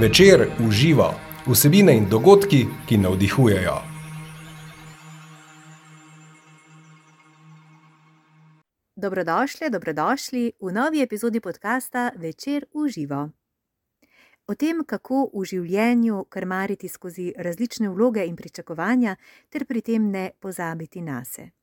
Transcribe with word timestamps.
Večer 0.00 0.48
uživa 0.66 1.14
vsebine 1.46 1.96
in 1.96 2.04
dogodki, 2.08 2.66
ki 2.88 2.96
navdihujejo. 2.98 3.74
Dobrodošli, 8.96 9.70
dobrodošli 9.70 10.52
v 10.60 10.72
novi 10.72 11.02
epizodi 11.02 11.40
podcasta 11.40 12.10
Večer 12.16 12.64
uživa. 12.72 13.28
O 14.46 14.54
tem, 14.54 14.84
kako 14.86 15.30
v 15.34 15.44
življenju 15.44 16.24
krmariti 16.30 16.88
skozi 16.88 17.32
različne 17.36 17.90
vloge 17.90 18.26
in 18.26 18.36
pričakovanja, 18.36 19.16
ter 19.50 19.66
pri 19.66 19.82
tem 19.82 20.10
ne 20.10 20.30
pozabiti 20.40 21.00
na 21.00 21.24
sebe. 21.24 21.57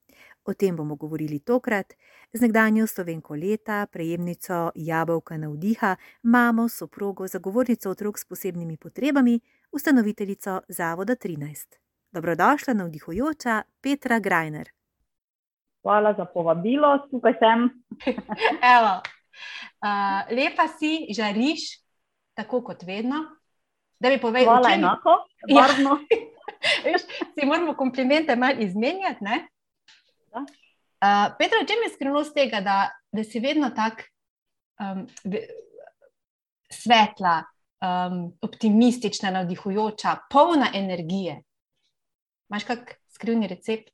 O 0.45 0.53
tem 0.53 0.75
bomo 0.75 0.95
govorili 0.95 1.39
tokrat 1.39 1.93
z 2.33 2.41
nekdanjo 2.41 2.87
slovenko 2.87 3.35
leta, 3.35 3.87
prejemnico 3.91 4.71
Jabolka 4.75 5.37
navdiha, 5.37 5.95
mamo, 6.23 6.67
soprogo, 6.69 7.27
zagovornico 7.27 7.89
otrok 7.89 8.19
s 8.19 8.25
posebnimi 8.25 8.77
potrebami, 8.77 9.39
ustanoviteljico 9.71 10.59
Zavoda 10.67 11.15
13. 11.15 11.79
Dobrodošla, 12.11 12.73
navdihujoča 12.73 13.61
Petra 13.81 14.19
Grajner. 14.19 14.69
Hvala 15.81 16.13
za 16.13 16.25
povabilo, 16.25 17.07
tukaj 17.11 17.33
sem. 17.41 17.65
Evo, 18.75 18.93
uh, 19.01 20.29
lepa 20.29 20.67
si, 20.77 21.07
žariš, 21.09 21.81
tako 22.33 22.61
kot 22.61 22.83
vedno. 22.83 23.23
Da 23.99 24.09
bi 24.09 24.21
povedal, 24.21 24.61
da 24.61 24.69
je 24.69 24.75
enako, 24.75 25.17
varno. 25.55 25.97
Ja. 26.85 26.97
si 27.39 27.45
moramo 27.45 27.75
komplimente 27.75 28.35
malo 28.35 28.55
izmenjati. 28.59 29.23
Ne? 29.23 29.47
Uh, 30.35 31.31
Petra, 31.39 31.63
če 31.67 31.77
mi 31.79 31.87
je 31.87 31.93
skrivnost 31.95 32.35
tega, 32.35 32.61
da, 32.65 32.77
da 33.13 33.23
si 33.23 33.39
vedno 33.43 33.69
tako 33.75 34.07
um, 34.81 35.03
svetla, 36.71 37.35
um, 37.83 38.21
optimistična, 38.43 39.31
navdihujoča, 39.35 40.15
polna 40.31 40.71
energije? 40.75 41.39
Imáš 42.49 42.67
kak 42.67 42.95
skrivni 43.15 43.47
recept? 43.51 43.93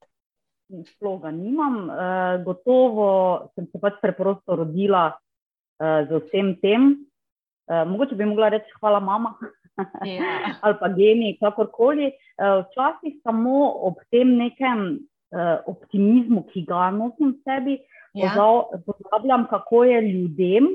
Sploh 0.94 1.20
ga 1.22 1.32
nimam. 1.36 1.84
Uh, 1.90 2.40
gotovo 2.46 3.08
sem 3.56 3.68
se 3.68 3.82
pač 3.82 4.00
preprosto 4.02 4.56
rodila 4.56 5.10
uh, 5.12 6.02
z 6.08 6.22
vsem 6.26 6.56
tem. 6.64 6.94
Uh, 7.70 7.84
mogoče 7.88 8.16
bi 8.16 8.28
mogla 8.28 8.50
reči 8.56 8.72
hvala 8.80 9.02
mama. 9.04 9.36
Ja. 10.06 10.38
Ali 10.64 10.76
pa 10.80 10.90
geni, 10.96 11.36
kakorkoli. 11.40 12.12
Uh, 12.40 12.64
včasih 12.66 13.20
samo 13.24 13.72
ob 13.88 14.00
tem 14.12 14.36
nekem 14.40 15.02
optimizmu, 15.66 16.44
ki 16.52 16.66
ga 16.68 16.90
nosim 16.92 17.32
v 17.32 17.48
sebi, 17.48 17.78
ja. 18.14 18.34
pozabljam, 18.86 19.48
kako 19.50 19.84
je 19.84 20.02
ljudem, 20.02 20.68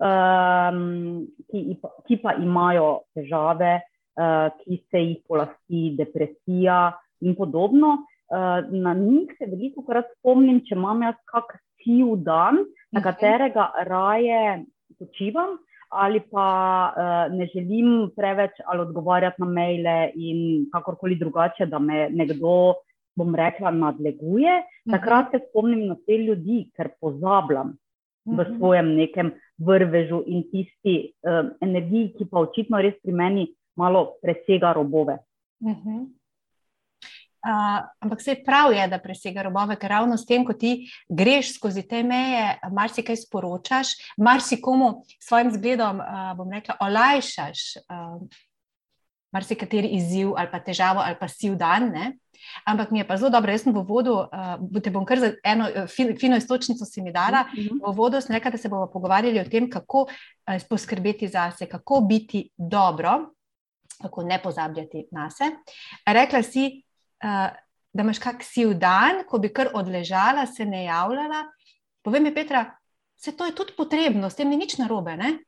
um, 0.00 1.26
ki, 1.50 1.76
ki 2.06 2.20
pa 2.22 2.34
imajo 2.40 2.88
težave, 3.14 3.78
uh, 4.18 4.48
ki 4.62 4.80
se 4.90 5.04
jih 5.04 5.20
polasti 5.28 5.82
depresija 5.98 6.92
in 7.20 7.36
podobno. 7.36 7.98
Uh, 8.28 8.64
na 8.72 8.92
njih 8.94 9.32
se 9.38 9.48
veliko 9.48 9.84
krat 9.86 10.10
spomnim, 10.18 10.60
če 10.66 10.76
imam 10.76 11.02
jaz 11.06 11.16
kakšen 11.32 11.64
siv 11.84 12.18
dan, 12.26 12.64
na 12.92 13.00
mhm. 13.00 13.04
katerega 13.06 13.70
raje 13.88 14.64
počivam. 14.98 15.58
Ali 15.88 16.20
pa 16.20 16.48
uh, 16.92 17.32
ne 17.32 17.46
želim 17.48 18.10
preveč 18.16 18.58
odgovarjati 18.68 19.40
na 19.40 19.46
maile, 19.48 20.10
in 20.20 20.66
kakorkoli 20.72 21.16
drugače, 21.16 21.64
da 21.66 21.78
me 21.80 22.10
nekdo 22.12 22.56
uh, 22.74 22.82
bom 23.18 23.34
rekla, 23.34 23.72
nadleguje, 23.74 24.54
mhm. 24.62 24.94
takrat 24.94 25.34
se 25.34 25.42
spomnim 25.48 25.86
na 25.90 25.98
te 26.06 26.18
ljudi, 26.18 26.68
ker 26.76 26.92
pozabljam 27.00 27.76
v 28.28 28.36
mhm. 28.36 28.56
svojem 28.58 28.94
nekem 28.96 29.32
vrvežu 29.58 30.22
in 30.26 30.44
tisti 30.52 30.96
um, 31.24 31.54
energiji, 31.64 32.12
ki 32.18 32.28
pa 32.30 32.44
očitno 32.44 32.80
res 32.84 32.94
pri 33.02 33.16
meni 33.16 33.48
malo 33.78 34.18
presega 34.22 34.72
robove. 34.76 35.18
Uh, 37.38 37.86
ampak 38.02 38.18
vse 38.18 38.34
prav 38.44 38.72
je, 38.74 38.82
da 38.90 38.98
presega 38.98 39.42
robove, 39.46 39.76
ker 39.78 39.94
ravno 39.94 40.16
s 40.18 40.26
tem, 40.26 40.42
ko 40.44 40.52
ti 40.58 40.90
greš 41.08 41.54
skozi 41.54 41.84
te 41.88 42.02
meje, 42.02 42.58
marsikaj 42.74 43.16
sporočaš, 43.22 43.94
marsikomu 44.18 44.90
s 45.06 45.30
svojim 45.30 45.54
zgledom, 45.54 46.02
uh, 46.02 46.32
bom 46.36 46.50
rekla, 46.52 46.76
olajšaš 46.84 47.62
uh, 47.86 48.18
marsikateri 49.32 49.88
izziv 49.98 50.32
ali 50.36 50.48
pa 50.50 50.60
težavo 50.60 51.00
ali 51.00 51.16
pa 51.20 51.28
siv 51.28 51.54
dan. 51.56 51.90
Ne? 51.92 52.12
Ampak 52.64 52.90
mi 52.90 52.98
je 52.98 53.06
pa 53.06 53.16
zelo 53.16 53.30
dobro, 53.30 53.52
jaz 53.52 53.62
sem 53.62 53.74
v 53.74 53.82
vodu, 53.84 54.14
uh, 54.24 54.80
te 54.82 54.90
bom 54.90 55.04
kar 55.04 55.20
za 55.20 55.32
eno 55.44 55.68
uh, 55.68 55.88
fino 56.20 56.36
istočnico 56.36 56.86
si 56.86 57.02
mi 57.02 57.12
dala. 57.12 57.44
Uh 57.52 57.58
mhm, 57.58 57.78
-huh. 57.78 57.92
V 57.92 57.96
vodu 57.96 58.20
sem 58.20 58.34
rekla, 58.34 58.50
da 58.50 58.58
se 58.58 58.68
bomo 58.68 58.86
pogovarjali 58.86 59.40
o 59.40 59.44
tem, 59.44 59.70
kako 59.70 60.02
uh, 60.02 60.62
poskrbeti 60.68 61.28
za 61.28 61.50
sebe, 61.50 61.70
kako 61.70 62.00
biti 62.00 62.50
dobro, 62.56 63.34
kako 64.02 64.22
ne 64.22 64.42
pozabljati 64.42 65.06
na 65.10 65.30
sebe. 65.30 65.56
Rekla 66.06 66.42
si, 66.42 66.82
uh, 67.24 67.50
da 67.92 68.02
imaš 68.02 68.18
kak 68.18 68.42
siv 68.42 68.74
dan, 68.74 69.24
ko 69.28 69.38
bi 69.38 69.52
kar 69.52 69.68
odležala, 69.74 70.46
se 70.46 70.64
ne 70.64 70.84
javljala. 70.84 71.44
Povej 72.02 72.20
mi, 72.20 72.34
Petra, 72.34 72.78
se 73.16 73.36
to 73.36 73.44
je 73.44 73.54
tudi 73.54 73.72
potrebno, 73.76 74.30
s 74.30 74.34
tem 74.34 74.48
ni 74.48 74.56
nič 74.56 74.78
narobe. 74.78 75.16
Ne? 75.16 75.38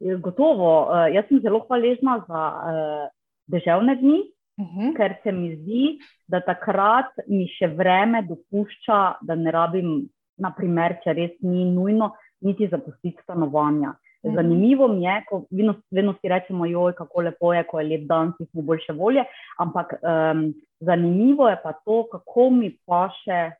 Gotovo. 0.00 0.88
Uh, 0.88 1.08
jaz 1.12 1.28
sem 1.28 1.40
zelo 1.44 1.60
hvaležna 1.68 2.20
za 2.28 2.42
uh, 2.50 3.08
deževne 3.52 3.96
dni, 4.00 4.20
uh 4.58 4.64
mhm. 4.64 4.80
-huh. 4.80 4.96
ker 4.96 5.14
se 5.22 5.32
mi 5.32 5.56
zdi, 5.56 5.98
da 6.28 6.40
takrat 6.40 7.12
mi 7.26 7.46
še 7.48 7.66
vreme 7.66 8.22
dopušča, 8.22 9.18
da 9.22 9.34
ne 9.34 9.50
rabim, 9.50 10.08
naprimer, 10.38 10.96
če 11.04 11.12
res 11.12 11.30
ni 11.40 11.64
nujno, 11.64 12.14
niti 12.40 12.68
zapustiti 12.68 13.22
stanovanja. 13.22 13.88
Uh 13.88 14.30
mhm. 14.30 14.30
-huh. 14.30 14.34
Zanimivo 14.34 14.88
mi 14.88 15.04
je, 15.04 15.24
ko 15.28 15.44
vedno, 15.50 15.74
vedno 15.90 16.14
si 16.20 16.28
rečemo, 16.28 16.66
joj, 16.66 16.92
kako 16.92 17.20
lepo 17.20 17.52
je, 17.54 17.64
ko 17.64 17.80
je 17.80 17.88
lep 17.88 18.06
dan, 18.06 18.32
si 18.38 18.44
smo 18.44 18.62
boljše 18.62 18.92
volje. 18.92 19.24
Ampak 19.58 19.92
um, 19.92 20.54
zanimivo 20.80 21.48
je 21.48 21.56
pa 21.62 21.72
to, 21.72 22.06
kako 22.12 22.50
mi 22.50 22.76
paše 22.86 23.50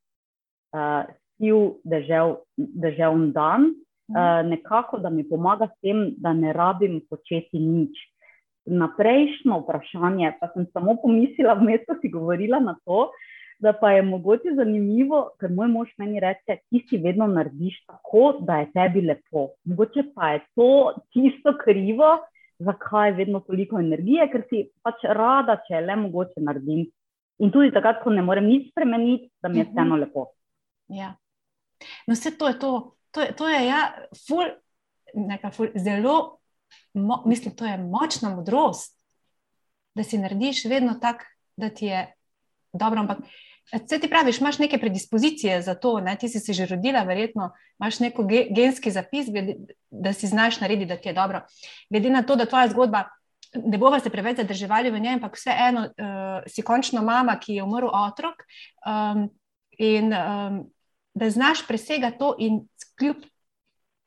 uh, 0.73 1.05
siv 1.37 1.57
dežev, 1.85 2.37
deževni 2.57 3.33
dan. 3.33 3.75
Uh, 4.11 4.41
nekako, 4.43 4.99
da 4.99 5.11
mi 5.11 5.23
pomaga 5.29 5.69
s 5.71 5.81
tem, 5.81 6.15
da 6.19 6.33
ne 6.35 6.53
rabim 6.53 7.01
početi 7.11 7.59
nič 7.63 7.95
na 8.67 8.89
prejšnjo 8.97 9.61
vprašanje, 9.63 10.33
pa 10.41 10.49
sem 10.55 10.67
samo 10.73 10.97
pomislila, 11.03 11.55
vmes 11.59 11.87
si 12.01 12.11
govorila 12.11 12.61
na 12.61 12.75
to, 12.85 13.11
da 13.61 13.73
pa 13.73 13.93
je 13.93 14.03
mogoče 14.03 14.55
zanimivo, 14.57 15.21
ker 15.41 15.53
moj 15.53 15.69
mož 15.69 15.89
meni 16.01 16.21
reče, 16.21 16.57
ti 16.71 16.81
si 16.89 16.99
vedno 16.99 17.27
narediš 17.29 17.77
tako, 17.87 18.41
da 18.47 18.61
je 18.63 18.71
tebi 18.73 19.03
lepo. 19.07 19.51
Mogoče 19.65 20.05
pa 20.15 20.33
je 20.33 20.41
to 20.57 20.71
tisto 21.13 21.55
krivo, 21.65 22.17
zakaj 22.59 23.09
je 23.09 23.17
vedno 23.21 23.41
toliko 23.41 23.81
energije, 23.81 24.29
ker 24.33 24.47
si 24.49 24.65
pač 24.83 25.05
rada, 25.05 25.59
če 25.69 25.81
le 25.85 25.97
mogoče 26.07 26.41
naredim. 26.45 26.87
In 27.41 27.53
tudi 27.53 27.73
takrat, 27.73 28.03
ko 28.05 28.13
ne 28.13 28.25
morem 28.25 28.49
nič 28.49 28.71
spremeniti, 28.71 29.31
da 29.43 29.49
mi 29.49 29.61
je 29.61 29.69
mhm. 29.69 29.73
vseeno 29.73 30.01
lepo. 30.01 30.27
Ja. 30.89 31.15
No, 32.07 32.15
vse 32.17 32.37
to 32.39 32.49
je 32.49 32.59
to. 32.61 32.73
To 33.11 33.27
to 33.37 33.49
je 33.49 33.67
ja, 33.67 33.81
ful, 34.27 34.45
neka, 35.15 35.51
ful, 35.51 35.69
zelo 35.75 36.41
mo, 36.95 37.23
mislim, 37.27 37.57
to 37.57 37.67
je 37.67 37.79
močna 37.79 38.35
modrost, 38.35 38.99
da 39.95 40.05
si 40.05 40.19
narediš 40.19 40.65
vedno 40.65 40.95
tako, 40.95 41.25
da 41.57 41.69
ti 41.69 41.87
je 41.87 42.15
dobro. 42.73 43.01
Ampak, 43.01 43.19
če 43.91 43.99
ti 43.99 44.11
praviš, 44.11 44.41
imaš 44.41 44.59
neke 44.59 44.79
predispozicije 44.79 45.63
za 45.63 45.75
to, 45.75 45.99
ne? 46.01 46.17
ti 46.17 46.29
si 46.29 46.41
se 46.41 46.53
že 46.53 46.67
rodila, 46.67 47.03
verjetno 47.03 47.51
imaš 47.81 48.01
neko 48.01 48.25
ge, 48.25 48.47
genski 48.51 48.91
zapis, 48.91 49.27
da 49.91 50.13
si 50.13 50.27
znaš 50.27 50.61
narediti, 50.61 50.89
da 50.89 50.97
ti 50.97 51.09
je 51.09 51.15
dobro. 51.15 51.41
Glede 51.91 52.11
na 52.11 52.23
to, 52.23 52.37
da 52.37 52.47
tvoja 52.47 52.69
zgodba. 52.69 53.05
Ne 53.55 53.79
bova 53.79 53.99
se 54.01 54.11
preveč 54.11 54.37
zadrževali 54.37 54.91
v 54.91 55.01
njej, 55.01 55.15
ampak 55.15 55.35
vseeno 55.35 55.81
uh, 55.81 56.43
si 56.47 56.63
končno 56.63 57.03
mama, 57.03 57.35
ki 57.41 57.55
je 57.55 57.63
umrl 57.63 57.89
otrok. 57.91 58.45
Um, 58.87 59.27
in 59.79 60.13
um, 60.15 60.61
da 61.15 61.31
znaš 61.31 61.67
presegati 61.67 62.19
to, 62.19 62.35
in 62.39 62.61
kljub 63.01 63.25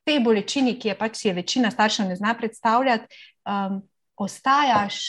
tej 0.04 0.20
bolečini, 0.20 0.76
ki 0.78 0.92
je 0.92 0.96
pač 0.98 1.24
je 1.24 1.34
večina 1.34 1.70
staršev 1.72 2.08
ne 2.08 2.16
zna 2.16 2.34
predstavljati, 2.38 3.20
um, 3.48 3.80
ostajaš 4.16 5.00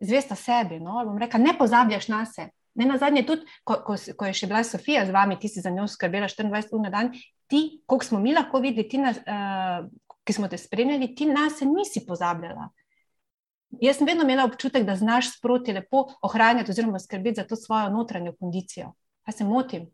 zvesta 0.00 0.36
sebi. 0.36 0.80
No? 0.80 1.02
Rekla, 1.20 1.40
ne 1.40 1.56
pozabljaš 1.58 2.08
na 2.08 2.24
sebe. 2.26 2.52
Ne 2.74 2.86
na 2.88 2.96
zadnje, 2.98 3.26
tudi 3.28 3.44
ko, 3.68 3.82
ko, 3.84 3.96
ko 4.16 4.28
je 4.28 4.36
še 4.36 4.46
bila 4.48 4.62
Sofija 4.64 5.04
z 5.04 5.12
vami, 5.12 5.36
ti 5.40 5.48
si 5.48 5.60
za 5.60 5.70
njo 5.70 5.84
skrbela 5.92 6.28
24 6.28 6.72
ur 6.72 6.80
na 6.80 6.90
dan, 6.90 7.10
ti, 7.46 7.82
koliko 7.86 8.06
smo 8.06 8.20
mi 8.20 8.32
lahko 8.32 8.62
videli, 8.64 8.86
ti, 8.88 9.00
na, 9.00 9.12
uh, 9.12 10.14
ki 10.24 10.36
smo 10.36 10.48
te 10.48 10.56
spremljali, 10.58 11.10
ti 11.14 11.28
nas 11.28 11.60
nisi 11.68 12.06
pozabljala. 12.08 12.70
Jaz 13.80 14.00
sem 14.00 14.08
vedno 14.08 14.24
imela 14.24 14.44
občutek, 14.48 14.86
da 14.88 14.96
znaš 14.96 15.34
sproti 15.36 15.72
lepo 15.72 16.06
ohranjati 16.24 16.72
oziroma 16.72 17.00
skrbeti 17.00 17.40
za 17.40 17.44
to 17.48 17.56
svojo 17.56 17.92
notranjo 17.92 18.32
kondicijo. 18.40 18.92
Pa 19.24 19.32
se 19.32 19.44
motim 19.44 19.86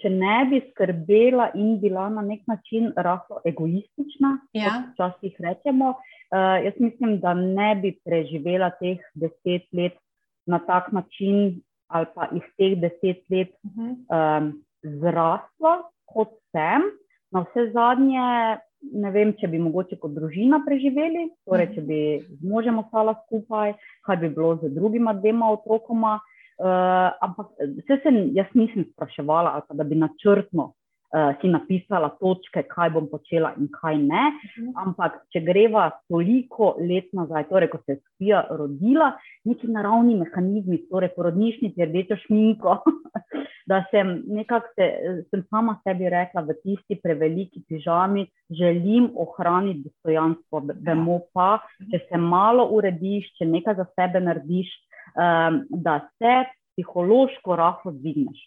če 0.00 0.10
ne 0.10 0.36
bi 0.50 0.60
skrbela 0.70 1.50
in 1.54 1.76
bila 1.82 2.08
na 2.08 2.22
nek 2.24 2.46
način 2.48 2.92
rahlo 2.96 3.40
egoistična, 3.44 4.30
ja. 4.56 4.70
kot 4.70 4.94
včasih 4.94 5.40
rečemo, 5.44 5.90
uh, 5.94 6.56
jaz 6.64 6.78
mislim, 6.80 7.18
da 7.20 7.34
ne 7.34 7.74
bi 7.82 7.92
preživela 8.04 8.70
teh 8.80 9.02
deset 9.14 9.68
let 9.72 9.98
na 10.46 10.58
tak 10.58 10.92
način, 10.92 11.60
ali 11.88 12.06
pa 12.14 12.30
iz 12.32 12.46
teh 12.56 12.78
deset 12.80 13.20
let 13.30 13.52
uh 13.64 13.70
-huh. 13.76 13.92
um, 14.16 14.52
zrasla, 14.82 15.82
kot 16.06 16.32
sem. 16.52 16.88
Na 17.30 17.44
vse 17.44 17.70
zadnje 17.72 18.58
ne 18.80 19.10
vem, 19.10 19.32
če 19.38 19.48
bi 19.48 19.58
mogoče 19.58 19.98
kot 20.00 20.14
družina 20.14 20.62
preživeli, 20.66 21.28
torej, 21.48 21.74
če 21.74 21.80
bi 21.80 22.00
z 22.40 22.48
možem 22.48 22.78
ostala 22.78 23.14
skupaj, 23.26 23.74
kaj 24.06 24.16
bi 24.16 24.28
bilo 24.28 24.56
z 24.62 24.70
drugima 24.74 25.12
dvema 25.12 25.50
otrokoma. 25.50 26.18
Uh, 26.58 27.14
ampak 27.22 27.52
vse 27.60 28.00
se 28.02 28.10
jaz 28.34 28.46
nisem 28.54 28.84
spraševala, 28.92 29.60
da 29.70 29.84
bi 29.84 29.94
načrtno 29.94 30.64
uh, 30.64 31.36
si 31.40 31.48
napisala 31.48 32.08
točke, 32.18 32.64
kaj 32.66 32.90
bom 32.96 33.06
počela 33.10 33.52
in 33.60 33.68
kaj 33.72 33.98
ne. 33.98 34.24
Mhm. 34.34 34.72
Ampak, 34.82 35.20
če 35.32 35.44
greva 35.46 35.88
toliko 36.10 36.74
let 36.80 37.12
nazaj, 37.14 37.48
torej, 37.52 37.70
ko 37.70 37.78
se 37.84 37.94
je 37.94 38.00
Sofija 38.00 38.44
rodila, 38.50 39.12
neki 39.48 39.70
naravni 39.70 40.16
mehanizmi, 40.18 40.82
torej 40.90 41.14
porodnišnici, 41.14 41.86
rdečo 41.86 42.18
šminko, 42.26 42.74
da 43.70 43.82
sem 43.92 44.22
nekako 44.26 44.74
se, 44.74 44.90
sem 45.30 45.44
sama 45.52 45.76
sebi 45.86 46.10
rekla 46.10 46.42
v 46.42 46.58
tisti 46.64 46.98
preveliki 47.02 47.62
pižami, 47.68 48.26
želim 48.50 49.10
ohraniti 49.14 49.86
dostojanstvo. 49.86 50.62
Vemo 50.82 51.20
pa, 51.36 51.60
če 51.92 52.02
se 52.08 52.18
malo 52.18 52.66
urediš, 52.74 53.30
če 53.38 53.46
nekaj 53.46 53.78
za 53.78 53.86
sebe 53.94 54.24
narediš, 54.24 54.72
um, 55.14 55.62
da 55.70 56.00
se 56.18 56.34
psihološko 56.72 57.56
rahlo 57.56 57.92
dvigneš. 57.92 58.40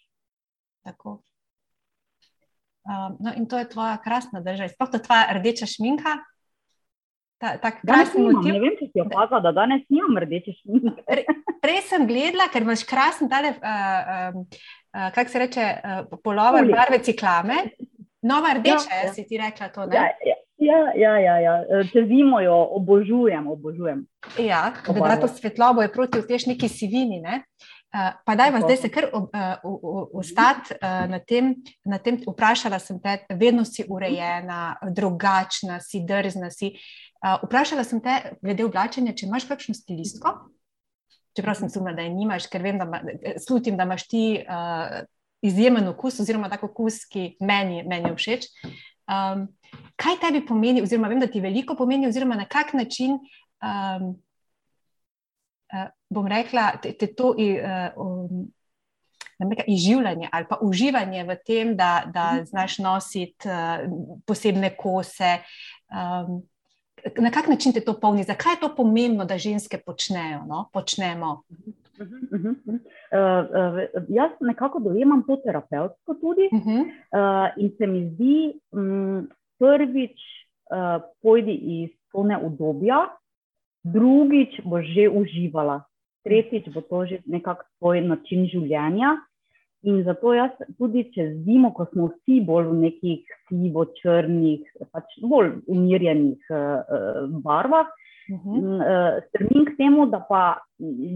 Tako. 0.84 1.20
Um, 2.82 3.16
no, 3.20 3.32
in 3.36 3.46
to 3.46 3.58
je 3.58 3.68
tvoja 3.68 3.96
krasna 4.02 4.40
država, 4.40 4.68
sploh 4.68 4.90
ta 4.90 4.98
tvoja 4.98 5.38
rdeča 5.38 5.66
šminka. 5.70 6.16
Ta, 7.42 7.56
ta 7.58 7.72
ne 7.82 8.58
vem, 8.62 8.74
če 8.78 8.86
si 8.90 9.02
opazila, 9.02 9.40
da 9.42 9.50
danes 9.54 9.82
nimam 9.90 10.18
rdeče 10.22 10.52
šminke. 10.60 11.22
Prej 11.62 11.80
sem 11.88 12.06
gledala, 12.06 12.46
ker 12.50 12.62
imaš 12.62 12.84
krasen, 12.86 13.30
tale, 13.30 13.54
uh, 13.58 14.12
uh, 14.14 14.60
uh, 14.94 15.08
kako 15.14 15.30
se 15.30 15.42
reče, 15.42 15.66
uh, 15.78 16.20
polover, 16.22 16.66
barve 16.70 17.00
ciklame. 17.02 17.64
Nova 18.22 18.54
rdeča, 18.54 18.86
ja, 18.94 19.08
ja. 19.08 19.12
si 19.14 19.26
ti 19.26 19.38
rekla 19.38 19.68
to. 19.74 19.88
Ja, 19.90 20.06
ja. 20.22 20.38
Ja, 20.62 20.80
ja, 20.94 21.12
ja, 21.18 21.36
ja. 21.42 21.54
če 21.90 22.04
zimo 22.06 22.40
jo 22.42 22.54
obožujem, 22.78 23.46
obožujem. 23.50 24.04
Ja, 24.38 24.70
da 24.86 25.08
da 25.08 25.16
to 25.20 25.28
svetlobo 25.28 25.82
je 25.82 25.90
proti 25.92 26.20
v 26.20 26.26
tež 26.28 26.46
neki 26.46 26.68
sivini. 26.70 27.18
Ne? 27.22 27.42
Uh, 27.92 28.14
pa 28.24 28.36
daj 28.38 28.52
vas 28.54 28.62
zdaj 28.64 28.78
se 28.80 28.88
kar 28.88 29.08
ustati 30.16 30.76
uh, 30.76 30.78
uh, 30.78 31.10
na, 31.10 31.18
na 31.84 31.98
tem. 31.98 32.20
Vprašala 32.24 32.78
sem 32.80 33.00
te, 33.02 33.18
vedno 33.36 33.66
si 33.68 33.84
urejena, 33.88 34.76
drugačna, 34.94 35.80
si 35.82 36.04
drzna. 36.06 36.52
Si. 36.54 36.72
Vprašala 37.42 37.84
sem 37.84 38.00
te, 38.02 38.36
glede 38.42 38.64
oblačenja, 38.64 39.16
če 39.18 39.26
imaš 39.26 39.48
kakšno 39.50 39.74
stilistko. 39.76 40.36
Čeprav 41.36 41.58
sem 41.58 41.70
sumila, 41.72 41.96
da 41.96 42.06
je 42.06 42.14
nimaš, 42.14 42.46
ker 42.52 42.62
vem, 42.62 42.78
da 42.78 42.86
ma, 42.86 43.00
slutim, 43.40 43.76
da 43.76 43.86
imaš 43.88 44.06
ti 44.08 44.24
uh, 44.40 45.02
izjemen 45.42 45.88
okus, 45.90 46.20
oziroma 46.22 46.50
tako 46.52 46.70
okus, 46.70 47.02
ki 47.10 47.32
meni, 47.40 47.82
meni 47.88 48.12
je 48.12 48.16
všeč. 48.18 48.48
Um, 49.10 49.48
kaj 49.96 50.18
tebi 50.20 50.44
pomeni, 50.46 50.82
oziroma 50.82 51.08
vem, 51.08 51.20
da 51.20 51.26
ti 51.26 51.40
veliko 51.40 51.76
pomeni, 51.76 52.08
oziroma 52.08 52.36
na 52.38 52.44
kak 52.44 52.72
način. 52.72 53.18
Um, 53.62 54.14
uh, 55.72 55.88
bom 56.10 56.26
rekla, 56.26 56.72
te, 56.82 56.92
te 56.98 57.08
to 57.14 57.34
uh, 57.34 57.96
um, 57.96 58.46
izživljanje 59.66 60.28
ali 60.32 60.46
pa 60.48 60.58
uživanje 60.62 61.24
v 61.24 61.36
tem, 61.46 61.76
da, 61.76 62.02
da 62.14 62.32
mhm. 62.34 62.44
znaš 62.44 62.78
nositi 62.78 63.48
uh, 63.48 63.90
posebne 64.26 64.76
kose. 64.76 65.38
Um, 65.90 66.42
na 67.18 67.30
kak 67.30 67.48
način 67.48 67.72
te 67.72 67.80
to 67.80 68.00
polni, 68.00 68.22
zakaj 68.24 68.52
je 68.52 68.60
to 68.60 68.74
pomembno, 68.76 69.24
da 69.24 69.38
ženske 69.38 69.78
počnejo, 69.78 70.44
no? 70.46 70.68
počnemo? 70.72 71.42
Uh 71.50 72.06
-huh, 72.06 72.34
uh 72.34 72.40
-huh. 72.40 72.78
Uh, 73.12 73.82
uh, 73.96 74.02
jaz 74.08 74.30
nekako 74.40 74.78
dojemam 74.78 75.22
to 75.26 75.36
terapevtsko 75.36 76.14
tudi, 76.14 76.48
uh 76.52 76.60
-huh. 76.60 76.80
uh, 76.82 77.50
in 77.56 77.70
se 77.78 77.86
mi 77.86 78.10
zdi, 78.10 78.60
um, 78.70 79.28
prvič, 79.62 80.18
uh, 80.74 80.98
pojdi 81.22 81.54
iz 81.82 81.90
tone 82.10 82.36
obdobja, 82.42 83.06
drugič 83.86 84.58
boš 84.66 84.86
že 84.94 85.06
uživala, 85.08 85.82
tretjič 86.26 86.70
bo 86.74 86.82
to 86.82 87.06
že 87.06 87.22
nekako 87.26 87.66
tvoj 87.78 88.02
način 88.06 88.46
življenja. 88.50 89.18
In 89.82 90.04
zato 90.06 90.30
jaz 90.30 90.52
tudi 90.78 91.08
čez 91.10 91.32
zimo, 91.42 91.72
ko 91.74 91.88
smo 91.90 92.12
vsi 92.12 92.38
bolj 92.46 92.68
v 92.70 92.74
nekih 92.84 93.32
sivo-črnih, 93.48 94.62
pač 94.94 95.16
bolj 95.26 95.56
umirjenih 95.66 96.38
uh, 96.54 97.26
barvah, 97.42 97.90
uh 98.30 98.38
-huh. 98.38 98.78
uh, 98.78 99.18
strmim 99.28 99.64
k 99.66 99.74
temu, 99.76 100.06
da, 100.06 100.20
pa, 100.28 100.62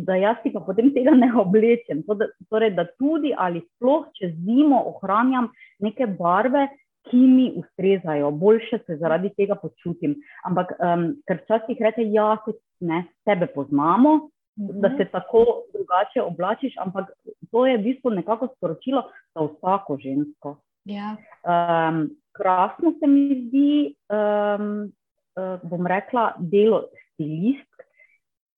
da 0.02 0.16
jaz 0.18 0.42
si 0.42 0.50
pa 0.50 0.60
potem 0.60 0.90
tega 0.90 1.14
ne 1.14 1.30
oblečem. 1.44 2.02
Torej, 2.50 2.74
da 2.74 2.84
tudi 2.98 3.30
ali 3.36 3.62
sploh 3.76 4.10
čez 4.18 4.34
zimo 4.34 4.82
ohranjam 4.90 5.48
neke 5.78 6.06
barve, 6.06 6.66
ki 7.10 7.16
mi 7.16 7.52
ustrezajo, 7.56 8.30
boljše 8.30 8.78
se 8.86 8.96
zaradi 8.96 9.30
tega 9.36 9.54
počutim. 9.54 10.16
Ampak, 10.44 10.72
um, 10.78 11.08
ker 11.26 11.42
včasih 11.44 11.80
reče, 11.80 12.04
da 12.04 12.10
ja, 12.12 12.36
ne, 12.80 13.04
tebe 13.24 13.46
poznamo, 13.46 14.14
uh 14.14 14.20
-huh. 14.66 14.80
da 14.80 14.90
se 14.96 15.04
tako 15.12 15.44
drugače 15.72 16.22
oblačiš, 16.22 16.74
ampak 16.78 17.10
to 17.50 17.66
je 17.66 17.78
v 17.78 17.82
bistvu 17.82 18.10
nekako 18.10 18.48
sporočilo 18.56 19.02
za 19.34 19.46
vsako 19.46 19.98
žensko. 20.02 20.56
Ja. 20.84 21.16
Um, 21.42 22.10
krasno 22.32 22.92
se 23.00 23.06
mi 23.06 23.46
zdi, 23.48 23.94
um, 24.10 24.92
uh, 25.36 25.70
bom 25.70 25.86
rekla, 25.86 26.34
delo 26.38 26.84
stilist. 27.12 27.74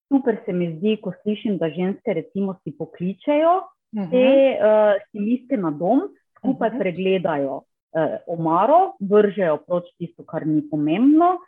Super 0.09 0.37
se 0.47 0.53
mi 0.53 0.77
zdi, 0.77 0.97
ko 1.03 1.13
slišim, 1.23 1.59
da 1.59 1.69
ženske 1.69 2.15
recimo 2.15 2.55
si 2.65 2.77
pokličejo 2.79 3.57
uh 3.57 4.03
-huh. 4.03 4.11
te 4.11 4.27
uh, 4.57 5.09
stiliste 5.09 5.57
na 5.57 5.71
dom, 5.71 6.01
skupaj 6.39 6.69
uh 6.69 6.75
-huh. 6.75 6.79
pregledajo 6.79 7.63
eh, 7.95 8.19
omaro, 8.27 8.95
vržejo 9.01 9.59
proč 9.67 9.89
tisto, 9.99 10.25
kar 10.25 10.47
ni 10.47 10.63
pomembno, 10.71 11.39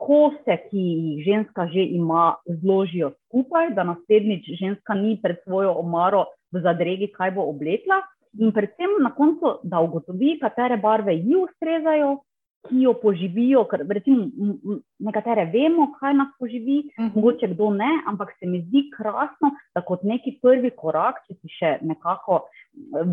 kose, 0.00 0.56
ki 0.70 0.80
jih 0.80 1.24
ženska 1.24 1.66
že 1.72 1.84
ima, 1.84 2.36
zložijo 2.62 3.12
skupaj, 3.28 3.74
da 3.76 3.84
naslednjič 3.84 4.48
ženska 4.60 4.94
ni 4.94 5.18
pred 5.22 5.42
svojo 5.44 5.74
omaro 5.82 6.24
v 6.52 6.62
zadregi, 6.64 7.10
kaj 7.12 7.34
bo 7.36 7.50
oblekla. 7.52 8.00
In 8.40 8.52
predvsem 8.54 9.00
na 9.02 9.10
koncu, 9.14 9.58
da 9.62 9.80
ugotovi, 9.82 10.38
katere 10.40 10.76
barve 10.78 11.16
ji 11.18 11.36
ustrezajo, 11.36 12.20
ki 12.68 12.82
jo 12.82 12.94
poživijo. 13.02 13.64
Ker, 13.70 13.84
recimo, 13.88 14.26
nekatere 14.98 15.44
vemo, 15.52 15.90
kaj 16.00 16.14
nas 16.14 16.28
poživi, 16.38 16.78
uh 16.78 17.04
mhm. 17.04 17.08
-huh. 17.08 17.16
mogoče 17.16 17.48
kdo 17.54 17.70
ne, 17.70 17.90
ampak 18.06 18.32
se 18.38 18.46
mi 18.46 18.62
zdi 18.62 18.90
krasno, 18.96 19.50
da 19.74 19.80
kot 19.80 20.02
neki 20.02 20.38
prvi 20.42 20.70
korak, 20.76 21.22
če 21.26 21.34
si 21.34 21.48
še 21.48 21.78
nekako 21.82 22.42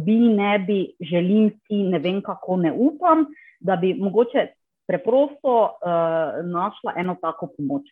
bi, 0.06 0.20
ne 0.20 0.60
bi, 0.60 0.80
želim 1.00 1.50
si, 1.68 1.84
ne 1.84 2.00
vem 2.00 2.22
kako, 2.22 2.58
ne 2.58 2.72
upam, 2.72 3.26
da 3.60 3.76
bi 3.76 3.94
mogoče 3.94 4.48
preprosto 4.88 5.64
uh, 5.64 6.46
našla 6.46 6.94
eno 6.98 7.16
tako 7.22 7.48
pomoč. 7.58 7.84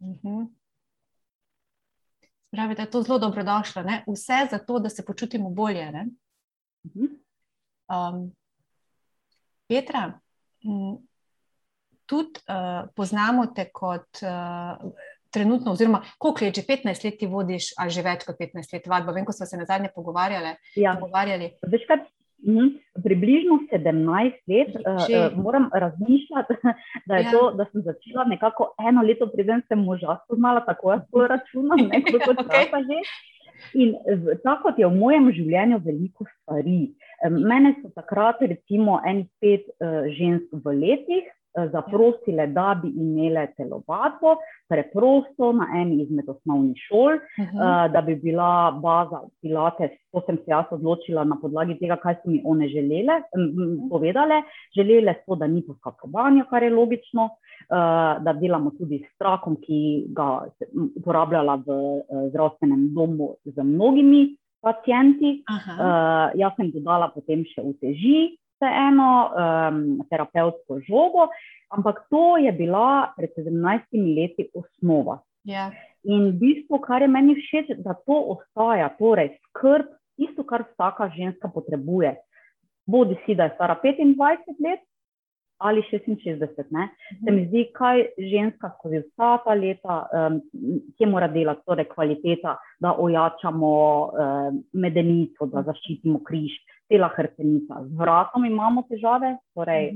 Uh 0.00 0.08
mhm. 0.08 0.28
-huh. 0.28 0.46
Pravi, 2.50 2.74
da 2.74 2.82
je 2.82 2.90
to 2.90 3.02
zelo 3.02 3.18
dobrodošlo. 3.18 3.82
Ne? 3.82 4.04
Vse 4.06 4.48
za 4.50 4.58
to, 4.58 4.78
da 4.78 4.88
se 4.88 5.04
počutimo 5.06 5.50
bolje. 5.50 5.88
Uh 5.88 6.92
-huh. 6.92 7.08
um, 7.88 8.32
Petra, 9.68 10.20
tudi 12.06 12.40
uh, 12.48 12.88
poznamo 12.96 13.46
te 13.56 13.68
kot 13.72 14.22
uh, 14.22 14.90
trenutno, 15.32 15.72
oziroma 15.72 16.02
koliko 16.18 16.44
let, 16.44 16.54
že 16.54 16.62
15 16.68 17.04
let 17.04 17.18
ti 17.18 17.26
vodiš, 17.26 17.72
ali 17.80 17.90
že 17.90 18.02
več 18.04 18.26
kot 18.28 18.36
15 18.40 18.74
let 18.76 18.88
vadbo. 18.88 19.14
Vem, 19.16 19.24
ko 19.24 19.32
smo 19.32 19.48
se 19.48 19.56
na 19.56 19.64
zadnje 19.64 19.92
pogovarjali. 19.94 20.56
Ja. 20.76 20.96
pogovarjali. 21.00 21.54
Mhm. 22.42 22.68
Približno 23.04 23.60
17 23.70 24.32
let 24.50 24.72
uh, 24.82 25.36
moram 25.38 25.70
razmišljati, 25.72 26.54
da, 27.08 27.16
ja. 27.16 27.30
to, 27.30 27.50
da 27.56 27.66
sem 27.72 27.84
začela 27.86 28.24
nekako 28.28 28.74
eno 28.88 29.02
leto, 29.06 29.28
preden 29.30 29.62
sem 29.68 29.78
moža 29.78 30.18
spoznala, 30.24 30.64
tako 30.66 30.92
jaz 30.92 31.04
to 31.10 31.26
računam, 31.26 31.86
nekako 31.86 32.34
okay. 32.34 32.50
časa 32.50 32.82
že. 32.88 32.98
In 33.78 33.94
tako 34.42 34.62
kot 34.62 34.78
je 34.78 34.88
v 34.88 34.98
mojem 34.98 35.30
življenju 35.32 35.78
veliko 35.84 36.26
stvari. 36.26 36.90
Mene 37.30 37.76
so 37.82 37.90
takrat, 37.94 38.40
recimo, 38.40 38.98
enih 39.06 39.28
pet 39.40 39.68
uh, 39.78 40.08
žensk 40.10 40.50
v 40.64 40.74
letih, 40.78 41.30
Eh, 41.54 41.68
zaprosile, 41.72 42.46
da 42.46 42.80
bi 42.82 42.88
imele 42.88 43.42
telovadbo, 43.56 44.36
preprosto 44.68 45.50
na 45.52 45.66
eni 45.76 45.98
izmed 46.00 46.28
osnovnih 46.28 46.78
šol, 46.88 47.18
uh 47.18 47.44
-huh. 47.44 47.58
uh, 47.60 47.92
da 47.92 48.00
bi 48.00 48.14
bila 48.16 48.80
baza 48.82 49.20
Pilates. 49.40 49.90
To 50.12 50.22
sem 50.26 50.36
se 50.36 50.44
jaz 50.46 50.64
odločila 50.70 51.24
na 51.24 51.36
podlagi 51.42 51.78
tega, 51.78 51.96
kaj 51.96 52.14
so 52.14 52.30
mi 52.30 52.40
one 52.44 52.68
želele, 52.68 53.20
um, 53.36 53.88
povedale. 53.90 54.42
Želele 54.76 55.14
so, 55.26 55.34
da 55.34 55.46
ni 55.46 55.62
poskakovanja, 55.66 56.44
kar 56.50 56.62
je 56.62 56.70
logično, 56.70 57.28
da 58.20 58.32
delamo 58.40 58.70
tudi 58.70 58.98
s 58.98 59.18
trakom, 59.18 59.56
ki 59.56 60.04
ga 60.08 60.44
uporabljala 60.96 61.54
v 61.66 61.66
zdravstvenem 62.28 62.94
domu 62.94 63.34
z 63.44 63.62
mnogimi 63.62 64.36
pacijenti. 64.62 65.42
Uh, 65.50 66.30
jaz 66.38 66.54
sem 66.56 66.70
dodala 66.74 67.10
potem 67.14 67.44
še 67.50 67.64
uteži, 67.66 68.38
eno 68.62 69.08
um, 69.34 69.78
terapevtsko 70.06 70.78
žogo, 70.86 71.26
ampak 71.74 72.04
to 72.14 72.38
je 72.38 72.52
bila 72.54 73.10
pred 73.16 73.34
17 73.34 73.98
leti 74.14 74.46
osnova. 74.54 75.18
Yeah. 75.42 75.74
Ja. 75.74 75.88
In 76.02 76.32
v 76.32 76.38
bistvu, 76.38 76.78
kar 76.82 77.02
je 77.02 77.08
meni 77.10 77.36
všeč, 77.38 77.76
da 77.82 77.94
to 77.94 78.16
ostaja, 78.34 78.90
torej 78.98 79.36
skrb, 79.50 79.90
tisto, 80.18 80.42
kar 80.46 80.66
vsaka 80.72 81.10
ženska 81.14 81.50
potrebuje. 81.50 82.16
Bodi 82.86 83.14
si, 83.22 83.36
da 83.38 83.46
je 83.46 83.54
stara 83.54 83.78
25 83.82 84.58
let, 84.62 84.82
ali 85.62 85.82
66. 85.90 86.64
Ne, 86.70 86.88
se 87.24 87.32
mi 87.32 87.46
zdi, 87.46 87.64
kaj 87.74 88.04
ženska 88.18 88.72
skozi 88.78 89.02
vsa 89.04 89.36
ta 89.44 89.54
leta, 89.54 89.98
um, 90.10 90.40
kje 90.98 91.08
mora 91.10 91.28
delati, 91.28 91.62
torej 91.66 91.88
kvaliteta, 91.94 92.56
da 92.80 92.94
ojačamo 92.98 93.74
um, 94.02 94.62
medenico, 94.72 95.46
da 95.46 95.62
zaščitimo 95.68 96.22
križ, 96.26 96.56
cela 96.90 97.08
hrtenica. 97.16 97.84
Z 97.86 98.00
vratom 98.00 98.44
imamo 98.48 98.84
težave, 98.90 99.36
torej 99.54 99.92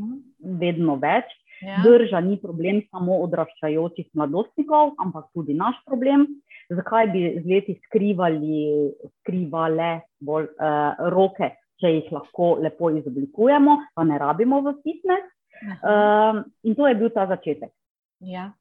vedno 0.63 0.97
več. 1.03 1.35
Ja. 1.65 1.81
Drža 1.85 2.21
ni 2.21 2.37
problem 2.37 2.83
samo 2.91 3.17
odraščajočih 3.25 4.11
mladostnikov, 4.15 4.93
ampak 5.01 5.31
tudi 5.35 5.57
naš 5.57 5.79
problem. 5.89 6.27
Zakaj 6.69 7.09
bi 7.15 7.23
z 7.39 7.45
leti 7.49 7.77
skrivali, 7.87 8.91
skrivale 9.23 9.93
bolj, 10.21 10.51
uh, 10.61 11.09
roke, 11.15 11.55
če 11.81 11.93
jih 11.93 12.13
lahko 12.13 12.57
lepo 12.65 12.91
izoblikujemo, 12.99 13.79
pa 13.95 14.05
ne 14.05 14.21
rabimo 14.21 14.61
v 14.65 14.77
fitness. 14.85 15.33
Uh, 15.63 16.45
in 16.63 16.75
to 16.75 16.89
je 16.89 16.95
bil 16.95 17.11
ta 17.11 17.27
začetek. 17.27 17.73
Ja. 18.21 18.53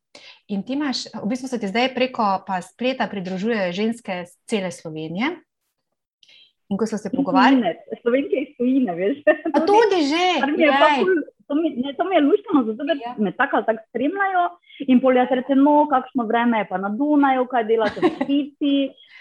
In 0.48 0.64
ti 0.64 0.74
imaš, 0.74 1.08
v 1.12 1.28
bistvu 1.28 1.48
se 1.52 1.60
ti 1.60 1.68
zdaj 1.68 1.92
preko 1.96 2.24
spleta 2.64 3.08
pridružujejo 3.12 3.74
ženske 3.76 4.24
z 4.26 4.32
cele 4.48 4.72
Slovenije. 4.72 5.36
In 6.70 6.80
ko 6.82 6.88
so 6.90 6.98
se 6.98 7.12
pogovarjali, 7.14 7.76
slovenke 8.02 8.42
iz 8.42 8.56
Tunisa, 8.58 8.96
veš? 8.98 9.20
Tudi 9.70 10.00
že. 10.10 10.26
To 11.46 11.54
mi, 11.54 11.70
ne, 11.78 11.94
to 11.94 12.04
mi 12.10 12.16
je 12.16 12.22
luštno, 12.26 12.64
zato 12.66 12.84
da 12.90 12.94
ja. 12.98 13.14
me 13.22 13.32
tako 13.32 13.58
ali 13.58 13.66
tako 13.66 13.84
spremljajo. 13.90 14.46
In 14.88 15.02
polja 15.02 15.28
se 15.30 15.36
reče, 15.36 15.56
no, 15.56 15.86
kakšno 15.92 16.26
vreme 16.26 16.64
je 16.64 16.68
pa 16.70 16.78
na 16.82 16.90
Dunaju, 16.90 17.46
kaj 17.46 17.68
delate 17.70 18.02
v 18.02 18.10
Švici, 18.18 18.74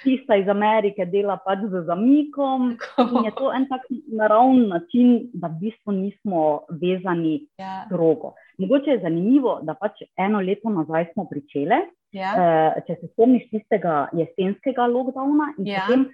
tista 0.04 0.36
iz 0.36 0.48
Amerike 0.48 1.06
dela 1.10 1.36
pač 1.44 1.64
z 1.72 1.84
zamikom. 1.88 2.74
In 3.02 3.26
je 3.26 3.32
to 3.38 3.52
en 3.56 3.66
tak 3.70 3.86
naravni 4.12 4.66
način, 4.70 5.14
da 5.34 5.48
v 5.52 5.60
bistvu 5.66 5.92
nismo 5.96 6.42
vezani 6.80 7.36
ja. 7.58 7.84
drogo. 7.90 8.34
Mogoče 8.58 8.96
je 8.96 9.02
zanimivo, 9.02 9.58
da 9.62 9.74
pač 9.74 10.04
eno 10.16 10.40
leto 10.40 10.70
nazaj 10.70 11.10
smo 11.12 11.26
pričele, 11.30 11.80
ja. 12.14 12.34
uh, 12.34 12.82
če 12.86 12.98
se 13.00 13.10
spomniš 13.12 13.48
tistega 13.50 14.04
jesenskega 14.14 14.86
lockdowna 14.90 15.54
in 15.58 15.72
ja. 15.72 15.86
potem 15.86 16.06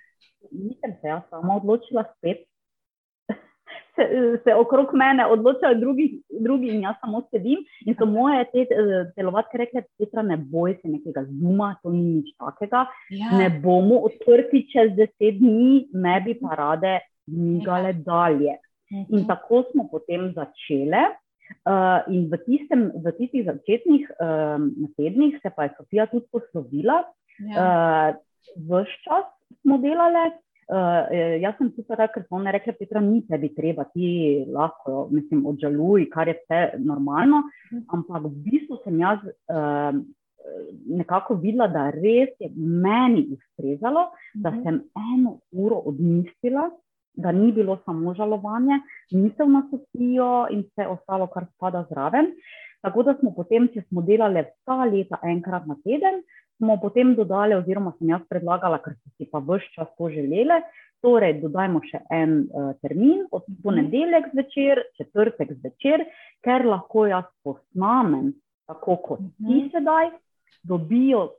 nisem 0.50 0.96
se 1.00 1.12
jaz 1.12 1.26
sama 1.30 1.58
odločila 1.60 2.06
spet 2.16 2.46
se, 3.96 4.04
se 4.44 4.54
okrog 4.54 4.94
mene 4.94 5.26
odločajo 5.26 5.74
drugi, 5.80 6.06
drugi 6.40 6.68
in 6.74 6.82
jaz 6.86 6.96
samo 7.00 7.22
sedim. 7.30 7.64
In 7.86 7.96
so 7.98 8.06
moje 8.06 8.44
te 8.52 8.64
eh, 8.64 9.12
telovadke 9.16 9.60
rekle, 9.60 9.84
Petra, 9.98 10.22
ne 10.26 10.36
boj 10.36 10.76
se 10.80 10.88
nekega 10.88 11.24
zuma, 11.28 11.74
to 11.82 11.92
ni 11.94 12.02
nič 12.20 12.32
takega. 12.38 12.86
Ja. 13.10 13.32
Ne 13.38 13.50
bomo 13.62 14.02
odprti 14.08 14.66
čez 14.72 14.94
deset 14.98 15.40
dni, 15.40 15.86
ne 15.92 16.18
bi 16.24 16.36
pa 16.40 16.58
rade 16.58 16.98
migale 17.30 17.94
ja. 17.94 18.02
dalje. 18.06 18.58
In 18.90 19.26
tako 19.28 19.64
smo 19.70 19.86
potem 19.90 20.32
začele. 20.34 21.10
Uh, 21.66 22.06
in 22.06 22.28
v, 22.30 22.38
tistem, 22.46 22.90
v 23.02 23.10
tistih 23.18 23.42
začetnih 23.42 24.06
um, 24.22 24.68
tednih 24.94 25.34
se 25.42 25.50
pa 25.50 25.66
je 25.66 25.74
Sofija 25.78 26.06
tudi 26.10 26.26
poslovila. 26.30 27.02
Ja. 27.42 27.54
Uh, 27.54 28.08
Ves 28.70 28.90
čas 29.04 29.26
smo 29.60 29.78
delali, 29.78 30.30
Uh, 30.70 31.10
jaz 31.42 31.56
sem 31.58 31.72
tudi 31.74 31.90
rekla, 31.90 32.06
ker 32.14 32.22
so 32.28 32.36
one 32.38 32.52
rekle, 32.54 32.76
Petra, 32.78 33.00
ni 33.02 33.24
tebi 33.26 33.48
treba, 33.56 33.88
ti 33.90 34.44
lahko, 34.46 35.08
mislim, 35.10 35.42
odžaluj, 35.50 36.04
kar 36.12 36.30
je 36.30 36.36
vse 36.38 36.60
normalno. 36.84 37.42
Ampak 37.90 38.28
v 38.28 38.30
bistvu 38.44 38.78
sem 38.84 39.00
jaz 39.02 39.24
uh, 39.50 39.98
nekako 40.86 41.34
videla, 41.42 41.66
da 41.68 41.88
res 41.90 42.30
je 42.38 42.50
meni 42.54 43.26
ustrezalo, 43.34 44.10
da 44.34 44.52
sem 44.62 44.80
eno 45.16 45.40
uro 45.50 45.82
odmislila, 45.90 46.68
da 47.18 47.32
ni 47.32 47.50
bilo 47.52 47.80
samo 47.84 48.14
žalovanje, 48.14 48.80
misel 49.12 49.50
na 49.50 49.64
Sofijo 49.70 50.46
in 50.54 50.64
vse 50.70 50.86
ostalo, 50.86 51.26
kar 51.34 51.50
spada 51.56 51.84
zraven. 51.90 52.30
Tako 52.80 53.02
da 53.04 53.16
smo 53.18 53.34
potem, 53.36 53.68
če 53.74 53.82
smo 53.88 54.06
delali 54.06 54.46
vsa 54.46 54.84
leta 54.88 55.18
enkrat 55.26 55.66
na 55.68 55.76
teden, 55.84 56.22
smo 56.60 56.76
potem 56.76 57.14
dodali, 57.16 57.56
oziroma 57.56 57.94
sem 57.98 58.12
jaz 58.12 58.20
predlagala, 58.28 58.78
ker 58.84 58.92
so 58.98 59.10
si 59.16 59.26
pa 59.32 59.40
vse 59.40 59.72
čas 59.74 59.88
to 59.96 60.10
želeli. 60.12 60.60
Torej, 61.00 61.38
dodajmo 61.40 61.80
še 61.88 62.02
en 62.12 62.34
uh, 62.52 62.74
termin, 62.84 63.22
od 63.32 63.46
ponedeljek 63.64 64.26
zvečer, 64.34 64.82
četrtek 65.00 65.54
zvečer, 65.62 66.04
ker 66.44 66.66
lahko 66.68 67.06
jaz 67.08 67.24
posnamem, 67.40 68.34
tako 68.68 68.98
kot 69.06 69.22
ti 69.38 69.62
mhm. 69.62 69.70
sedaj, 69.72 70.10
dobijo 70.68 71.30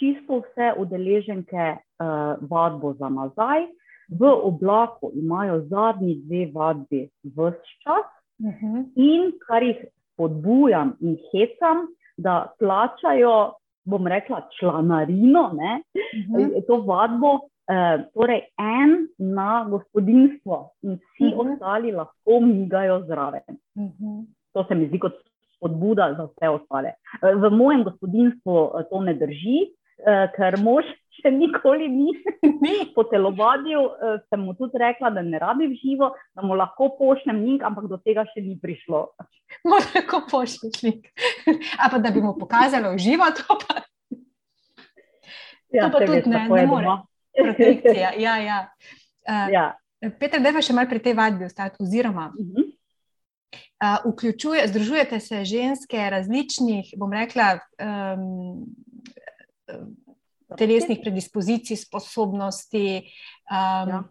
čisto 0.00 0.40
vse 0.40 0.72
udeleženke 0.80 1.66
uh, 1.76 2.40
vadbo 2.48 2.94
za 2.96 3.12
nazaj. 3.12 3.68
V 4.08 4.28
oblaku 4.48 5.12
imajo 5.14 5.60
zadnji 5.68 6.16
dve 6.24 6.46
vadbi 6.54 7.04
vse 7.36 7.76
čas, 7.84 8.08
uh 8.40 8.48
mhm. 8.48 8.72
-huh. 8.72 8.84
in 8.96 9.32
kar 9.44 9.62
jih 9.62 9.84
spodbujam 10.12 10.96
in 11.00 11.20
hecam, 11.32 11.86
da 12.16 12.52
plačajo 12.58 13.52
bom 13.84 14.06
rekla, 14.06 14.48
članarino, 14.60 15.50
ne, 15.52 15.82
uh 15.94 16.38
mhm. 16.38 16.50
-huh. 16.50 16.66
to 16.66 16.76
vadbo, 16.86 17.40
eh, 17.68 18.04
torej 18.14 18.40
en 18.58 19.08
na 19.18 19.64
gospodinstvo 19.70 20.70
in 20.82 20.96
vsi 20.96 21.24
uh 21.24 21.30
mhm. 21.30 21.40
-huh. 21.40 21.52
ostali 21.52 21.92
lahko 21.92 22.40
migajo 22.40 23.00
zraven. 23.00 23.42
Uh 23.48 23.82
mhm. 23.82 23.92
-huh. 24.00 24.24
To 24.52 24.64
se 24.68 24.74
mi 24.74 24.86
zdi 24.86 24.98
kot 24.98 25.12
spodbuda 25.62 26.14
za 26.16 26.24
vse 26.24 26.48
ostale. 26.48 26.88
Eh, 27.22 27.34
v 27.34 27.50
mojem 27.50 27.84
gospodinstvu 27.84 28.70
eh, 28.78 28.84
to 28.90 29.00
ne 29.00 29.14
drži, 29.14 29.58
eh, 30.06 30.26
ker 30.36 30.58
mož 30.58 30.84
še 31.20 31.30
nikoli 31.34 31.88
ni, 31.92 32.10
ni. 32.62 32.74
po 32.96 33.04
telovadju. 33.08 33.82
Eh, 33.82 34.16
sem 34.30 34.40
mu 34.40 34.54
tudi 34.58 34.80
rekla, 34.80 35.12
da 35.14 35.22
ne 35.22 35.40
rabi 35.42 35.68
v 35.70 35.78
živo, 35.80 36.12
da 36.36 36.44
mu 36.46 36.56
lahko 36.58 36.92
pošljem 36.98 37.42
link, 37.44 37.66
ampak 37.66 37.88
do 37.90 38.00
tega 38.00 38.24
še 38.32 38.44
ni 38.44 38.56
prišlo. 38.60 39.04
Lahko 39.68 40.22
pošlješ 40.30 40.82
link. 40.86 41.08
A 41.78 41.90
pa 41.92 42.00
da 42.02 42.12
bi 42.14 42.24
mu 42.24 42.34
pokazali 42.38 42.94
v 42.94 43.02
živo, 43.02 43.28
to 43.36 43.58
pa, 43.60 43.82
ja, 45.70 45.88
to 45.88 45.98
pa 45.98 46.06
tudi 46.08 46.32
ne, 46.32 46.46
ne 46.48 46.66
more. 46.66 46.98
Protekcija. 47.36 48.16
Ja, 48.24 48.36
ja. 48.40 48.58
Uh, 49.28 49.48
ja. 49.52 49.66
Peter, 50.18 50.40
da 50.42 50.50
je 50.50 50.64
še 50.66 50.74
malo 50.74 50.90
pri 50.90 50.98
tej 50.98 51.14
vadbi 51.14 51.46
ostati, 51.46 51.78
oziroma 51.80 52.32
uh 52.34 52.46
-huh. 52.46 52.64
uh, 53.78 54.12
vključuje, 54.12 54.66
združujete 54.68 55.20
se 55.20 55.44
ženske 55.44 56.10
različnih, 56.10 56.94
bom 56.98 57.12
rekla, 57.12 57.58
um, 57.78 58.66
telesnih 60.58 60.98
predispozicij, 61.02 61.76
sposobnosti, 61.76 63.02
um, 63.50 63.92
ja. 63.92 64.02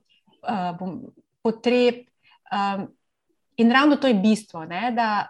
uh, 0.48 0.72
bom, 0.80 0.98
potreb. 1.42 2.06
Um, 2.52 2.88
in 3.56 3.72
ravno 3.72 3.96
to 3.96 4.08
je 4.08 4.14
bistvo, 4.14 4.66
ne, 4.66 4.92
da, 4.96 5.28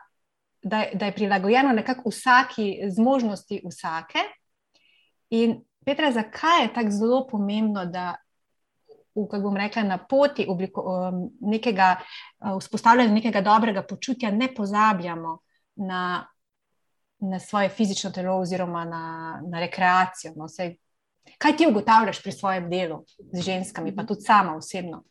da, 0.63 0.85
da 0.93 1.05
je 1.05 1.15
prilagojeno 1.15 1.73
nekako 1.73 2.09
vsaki 2.09 2.79
zmožnosti 2.89 3.61
vsake. 3.65 4.19
In 5.29 5.61
Petra, 5.85 6.11
zakaj 6.11 6.61
je 6.61 6.73
tako 6.73 6.91
zelo 6.91 7.27
pomembno, 7.27 7.85
da 7.85 8.15
v, 9.15 9.25
kako 9.27 9.41
bom 9.43 9.57
rekla, 9.57 9.83
na 9.83 9.97
poti 9.97 10.45
obliko, 10.49 10.81
um, 10.81 11.23
nekega 11.39 11.95
uh, 11.97 12.57
vzpostavljanja 12.59 13.13
nekega 13.13 13.41
dobrega 13.41 13.83
počutja 13.83 14.31
ne 14.31 14.53
pozabljamo 14.55 15.37
na, 15.75 16.27
na 17.19 17.39
svoje 17.39 17.69
fizično 17.69 18.11
telo 18.11 18.37
oziroma 18.37 18.85
na, 18.85 19.05
na 19.47 19.59
rekreacijo? 19.59 20.33
No? 20.35 20.47
Sej, 20.47 20.75
kaj 21.37 21.57
ti 21.57 21.67
ugotavljaš 21.69 22.21
pri 22.23 22.31
svojem 22.31 22.69
delu 22.69 23.01
z 23.33 23.41
ženskami, 23.45 23.95
pa 23.95 24.05
tudi 24.05 24.21
sama 24.21 24.55
osebno? 24.55 25.03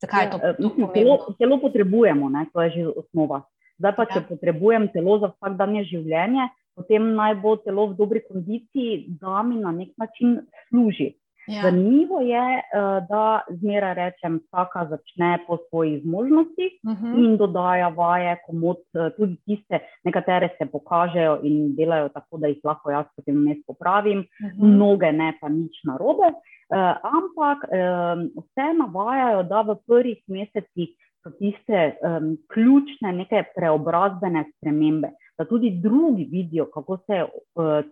Zakaj 0.00 0.24
je 0.24 0.30
to 0.30 0.38
ja, 0.38 0.54
pomembno? 0.54 0.92
Telo, 0.94 1.16
telo 1.38 1.60
potrebujemo, 1.60 2.28
ne? 2.30 2.46
to 2.52 2.62
je 2.62 2.70
že 2.70 2.82
osnova. 3.02 3.42
Zdaj 3.78 3.94
pa, 3.94 4.06
če 4.10 4.18
ja. 4.22 4.26
potrebujem 4.28 4.88
telo 4.94 5.18
za 5.22 5.30
vsakdanje 5.36 5.84
življenje, 5.90 6.48
potem 6.78 7.12
naj 7.14 7.38
bo 7.42 7.56
telo 7.62 7.88
v 7.90 7.98
dobri 7.98 8.22
kondiciji, 8.26 9.04
da 9.20 9.42
mi 9.42 9.58
na 9.58 9.72
nek 9.74 9.94
način 9.98 10.40
služi. 10.68 11.14
Ja. 11.48 11.62
Zanimivo 11.62 12.20
je, 12.20 12.46
eh, 12.58 12.62
da 13.08 13.40
zmeraj 13.48 13.94
rečem, 13.94 14.40
vsaka 14.46 14.86
začne 14.90 15.38
po 15.46 15.56
svojih 15.68 16.02
zmožnostih 16.02 16.72
uh 16.84 16.92
mhm. 16.92 17.06
-huh. 17.06 17.24
in 17.24 17.36
dodaja 17.36 17.88
vaje, 17.88 18.36
komod, 18.46 18.76
eh, 18.94 19.10
tudi 19.16 19.36
tiste, 19.46 19.80
nekatere 20.04 20.48
se 20.58 20.66
pokažejo 20.66 21.38
in 21.42 21.74
delajo 21.76 22.08
tako, 22.08 22.38
da 22.38 22.46
jih 22.46 22.60
lahko 22.64 22.90
jaz 22.90 23.06
potem 23.16 23.34
vmes 23.34 23.58
popravim, 23.66 24.18
uh 24.18 24.46
mhm. 24.46 24.60
-huh. 24.60 24.74
mnoge 24.74 25.12
ne 25.12 25.32
pa 25.40 25.48
nič 25.48 25.84
narobe. 25.84 26.28
Uh, 26.68 26.76
ampak 27.16 27.58
um, 27.64 28.28
vse 28.36 28.66
navajajo, 28.78 29.42
da 29.42 29.60
v 29.62 29.76
prvih 29.86 30.20
mesecih 30.26 30.88
so 31.22 31.30
tiste 31.30 31.96
um, 32.04 32.36
ključne 32.52 33.12
neke 33.12 33.44
preobrazbene 33.56 34.44
spremembe 34.52 35.08
da 35.38 35.44
tudi 35.44 35.70
drugi 35.70 36.28
vidijo, 36.30 36.66
kako 36.74 36.96
se 36.96 37.12
je 37.12 37.24
uh, 37.24 37.30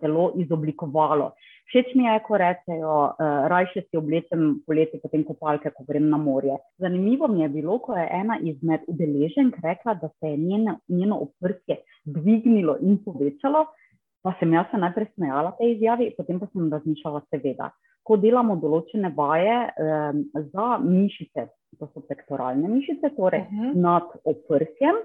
telo 0.01 0.31
izoblikovalo. 0.35 1.31
Všeč 1.67 1.95
mi 1.99 2.05
je, 2.07 2.19
ko 2.23 2.37
rečejo, 2.39 2.95
uh, 3.11 3.17
eh, 3.19 3.47
rajše 3.51 3.81
si 3.89 3.99
oblečem 3.99 4.61
poletje, 4.63 5.01
potem 5.03 5.25
kopalke, 5.27 5.71
ko 5.75 5.83
grem 5.87 6.07
na 6.09 6.17
morje. 6.17 6.55
Zanimivo 6.79 7.27
mi 7.27 7.41
je 7.43 7.49
bilo, 7.49 7.79
ko 7.83 7.97
je 7.97 8.07
ena 8.07 8.37
izmed 8.39 8.87
udeleženk 8.87 9.59
rekla, 9.63 9.97
da 9.99 10.07
se 10.07 10.31
je 10.31 10.37
njeno, 10.37 10.77
njeno 10.87 11.19
oprtje 11.27 11.81
dvignilo 12.05 12.77
in 12.81 12.97
povečalo. 13.03 13.65
Pa 14.23 14.33
sem 14.39 14.53
jaz 14.53 14.71
se 14.71 14.79
najprej 14.79 15.11
smejala 15.13 15.51
tej 15.59 15.75
izjavi, 15.75 16.13
potem 16.17 16.39
pa 16.39 16.47
sem 16.53 16.71
razmišljala, 16.71 17.21
seveda, 17.31 17.69
ko 18.03 18.17
delamo 18.17 18.55
določene 18.55 19.11
vaje 19.15 19.59
um, 19.67 20.23
za 20.51 20.67
mišice, 20.83 21.49
to 21.79 21.87
so 21.91 22.03
pektoralne 22.07 22.67
mišice, 22.71 23.11
torej 23.15 23.43
uh 23.43 23.51
mhm. 23.51 23.63
-huh. 23.63 23.75
nad 23.75 24.07
oprtjem. 24.23 25.03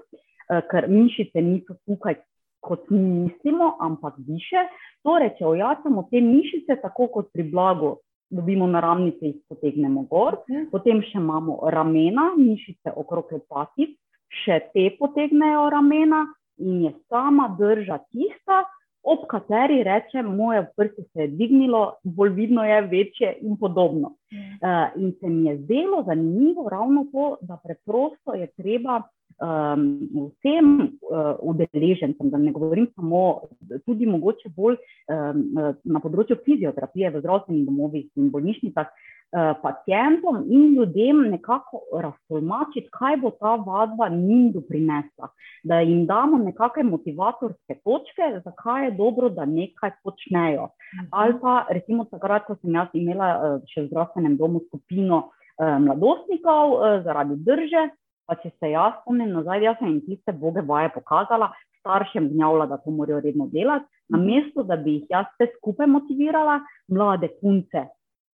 ker 0.71 0.87
mišice 0.89 1.41
niso 1.41 1.73
tukaj, 1.87 2.15
kot 2.63 2.89
mi 2.89 2.99
mislimo, 2.99 3.75
ampak 3.79 4.17
više. 4.17 4.65
Torej, 5.03 5.35
če 5.37 5.45
ojačamo 5.45 6.07
te 6.11 6.21
mišice, 6.21 6.79
tako 6.81 7.07
kot 7.07 7.31
pri 7.33 7.43
blagu, 7.51 7.97
dobimo 8.33 8.67
naravnice 8.67 9.25
in 9.25 9.39
potegnemo 9.49 10.05
gor, 10.09 10.39
mhm. 10.49 10.69
potem 10.71 11.01
še 11.09 11.19
imamo 11.21 11.59
ramena, 11.71 12.31
mišice 12.37 12.95
okrog 12.95 13.31
lopatic, 13.35 13.97
še 14.43 14.59
te 14.73 14.87
potegnejo 14.99 15.67
ramena 15.69 16.25
in 16.57 16.87
je 16.87 16.93
sama 17.11 17.51
drža 17.59 17.99
tista, 18.09 18.63
ob 19.03 19.25
kateri 19.27 19.81
reče, 19.83 20.21
moje 20.23 20.63
prste 20.77 21.03
se 21.03 21.25
je 21.25 21.27
dvignilo, 21.27 21.81
bolj 22.03 22.29
vidno 22.37 22.63
je, 22.63 22.81
večje 22.87 23.33
in 23.41 23.57
podobno. 23.59 24.13
Uh, 24.63 24.95
in 24.95 25.11
se 25.19 25.29
mi 25.29 25.49
je 25.49 25.57
zdelo 25.57 26.03
zanimivo 26.07 26.69
ravno 26.69 27.05
to, 27.11 27.37
da 27.41 27.57
preprosto 27.63 28.33
je 28.33 28.47
treba 28.47 29.01
um, 29.41 29.83
vsem 30.29 30.67
uh, 30.81 31.35
udeležencem, 31.41 32.29
da 32.29 32.37
ne 32.37 32.51
govorim 32.51 32.87
samo, 32.95 33.41
tudi 33.85 34.05
mogoče 34.05 34.51
bolj 34.55 34.77
um, 34.77 35.43
na 35.83 36.01
področju 36.03 36.37
fizioterapije 36.45 37.11
v 37.13 37.21
zdravstvenih 37.23 37.65
domovih 37.67 38.07
in 38.19 38.29
bolnišnicah, 38.33 38.89
uh, 38.89 39.53
pacijentom 39.61 40.43
in 40.49 40.75
ljudem 40.77 41.21
nekako 41.33 41.81
raztolmačiti, 42.05 42.91
kaj 42.93 43.17
bo 43.23 43.33
ta 43.39 43.55
vadba 43.55 44.09
njim 44.09 44.51
doprinesla. 44.53 45.29
Da 45.63 45.79
jim 45.79 46.05
damo 46.05 46.37
nekakšne 46.43 46.83
motivatorske 46.89 47.79
točke, 47.83 48.29
zakaj 48.45 48.85
je 48.85 48.97
dobro, 48.97 49.29
da 49.29 49.45
nekaj 49.45 49.95
počnejo. 50.03 50.69
Mhm. 50.95 51.07
Ali 51.11 51.39
pa 51.41 51.65
recimo 51.69 52.05
takrat, 52.11 52.45
ko 52.47 52.57
sem 52.61 52.75
jaz 52.75 52.93
imela 52.93 53.31
uh, 53.37 53.71
še 53.71 53.85
v 53.85 53.89
zdravstvenem 53.91 54.37
domu 54.37 54.65
skupino. 54.67 55.29
Mladostnikov 55.53 56.71
zaradi 57.05 57.35
drže, 57.45 57.83
Pa 58.27 58.37
če 58.39 58.53
se 58.59 58.71
jaz 58.71 58.99
spomnim 59.01 59.33
nazaj, 59.35 59.63
jaz 59.65 59.77
sem 59.79 59.89
jim 59.91 60.01
tiste 60.05 60.33
boge 60.39 60.63
vaje 60.67 60.91
pokazala, 60.95 61.51
staršem 61.83 62.29
gnjavila, 62.31 62.65
da 62.71 62.77
to 62.79 62.91
morajo 62.91 63.19
redno 63.23 63.49
delati, 63.51 63.85
na 64.09 64.19
mesto, 64.19 64.63
da 64.63 64.77
bi 64.79 64.97
jih 64.97 65.09
jaz 65.11 65.27
vse 65.33 65.49
skupaj 65.57 65.89
motivirala, 65.91 66.59
mlade 66.87 67.29
punce, 67.41 67.87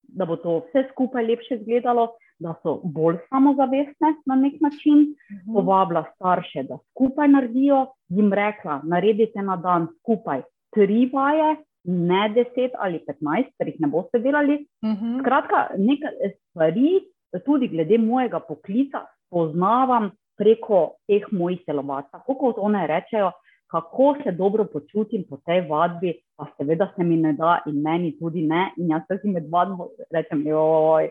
da 0.02 0.26
bo 0.28 0.36
to 0.36 0.58
vse 0.66 0.88
skupaj 0.90 1.24
lepše 1.24 1.56
izgledalo, 1.60 2.10
da 2.38 2.54
so 2.62 2.76
bolj 2.84 3.16
samozavestne 3.32 4.12
na 4.26 4.36
nek 4.38 4.60
način, 4.60 5.08
mhm. 5.32 5.54
povabila 5.54 6.04
starše, 6.14 6.62
da 6.68 6.78
skupaj 6.90 7.28
naredijo, 7.28 7.86
jim 8.08 8.32
rekla, 8.32 8.80
naredite 8.84 9.42
na 9.42 9.56
dan 9.56 9.88
skupaj 10.00 10.44
tri 10.74 11.08
vaje, 11.12 11.56
ne 11.84 12.28
deset 12.34 12.74
ali 12.78 13.00
petnajst, 13.06 13.54
ker 13.58 13.68
jih 13.70 13.80
ne 13.80 13.88
boste 13.88 14.20
delali. 14.22 14.60
Mhm. 14.84 15.20
Skratka, 15.22 15.68
nekaj 15.78 16.34
stvari, 16.36 16.98
tudi 17.44 17.68
glede 17.68 17.98
mojega 17.98 18.40
poklica, 18.40 19.04
spoznavam 19.28 20.10
preko 20.38 20.96
teh 21.06 21.26
mojih 21.32 21.60
telovadcev. 21.66 22.20
Tako 22.20 22.34
kot 22.34 22.58
one 22.58 22.86
rečejo, 22.86 23.30
kako 23.70 24.14
se 24.24 24.32
dobro 24.32 24.64
počutim 24.64 25.24
po 25.30 25.36
tej 25.46 25.66
vadbi, 25.68 26.14
pa 26.36 26.46
seveda 26.56 26.88
se 26.96 27.04
mi 27.04 27.16
ne 27.16 27.32
da 27.32 27.58
in 27.66 27.82
meni 27.82 28.14
tudi 28.18 28.46
ne. 28.46 28.70
In 28.76 28.90
jaz 28.90 29.02
se 29.08 29.28
med 29.28 29.50
vadbo 29.50 29.90
rečem, 30.14 30.46
joj. 30.46 31.10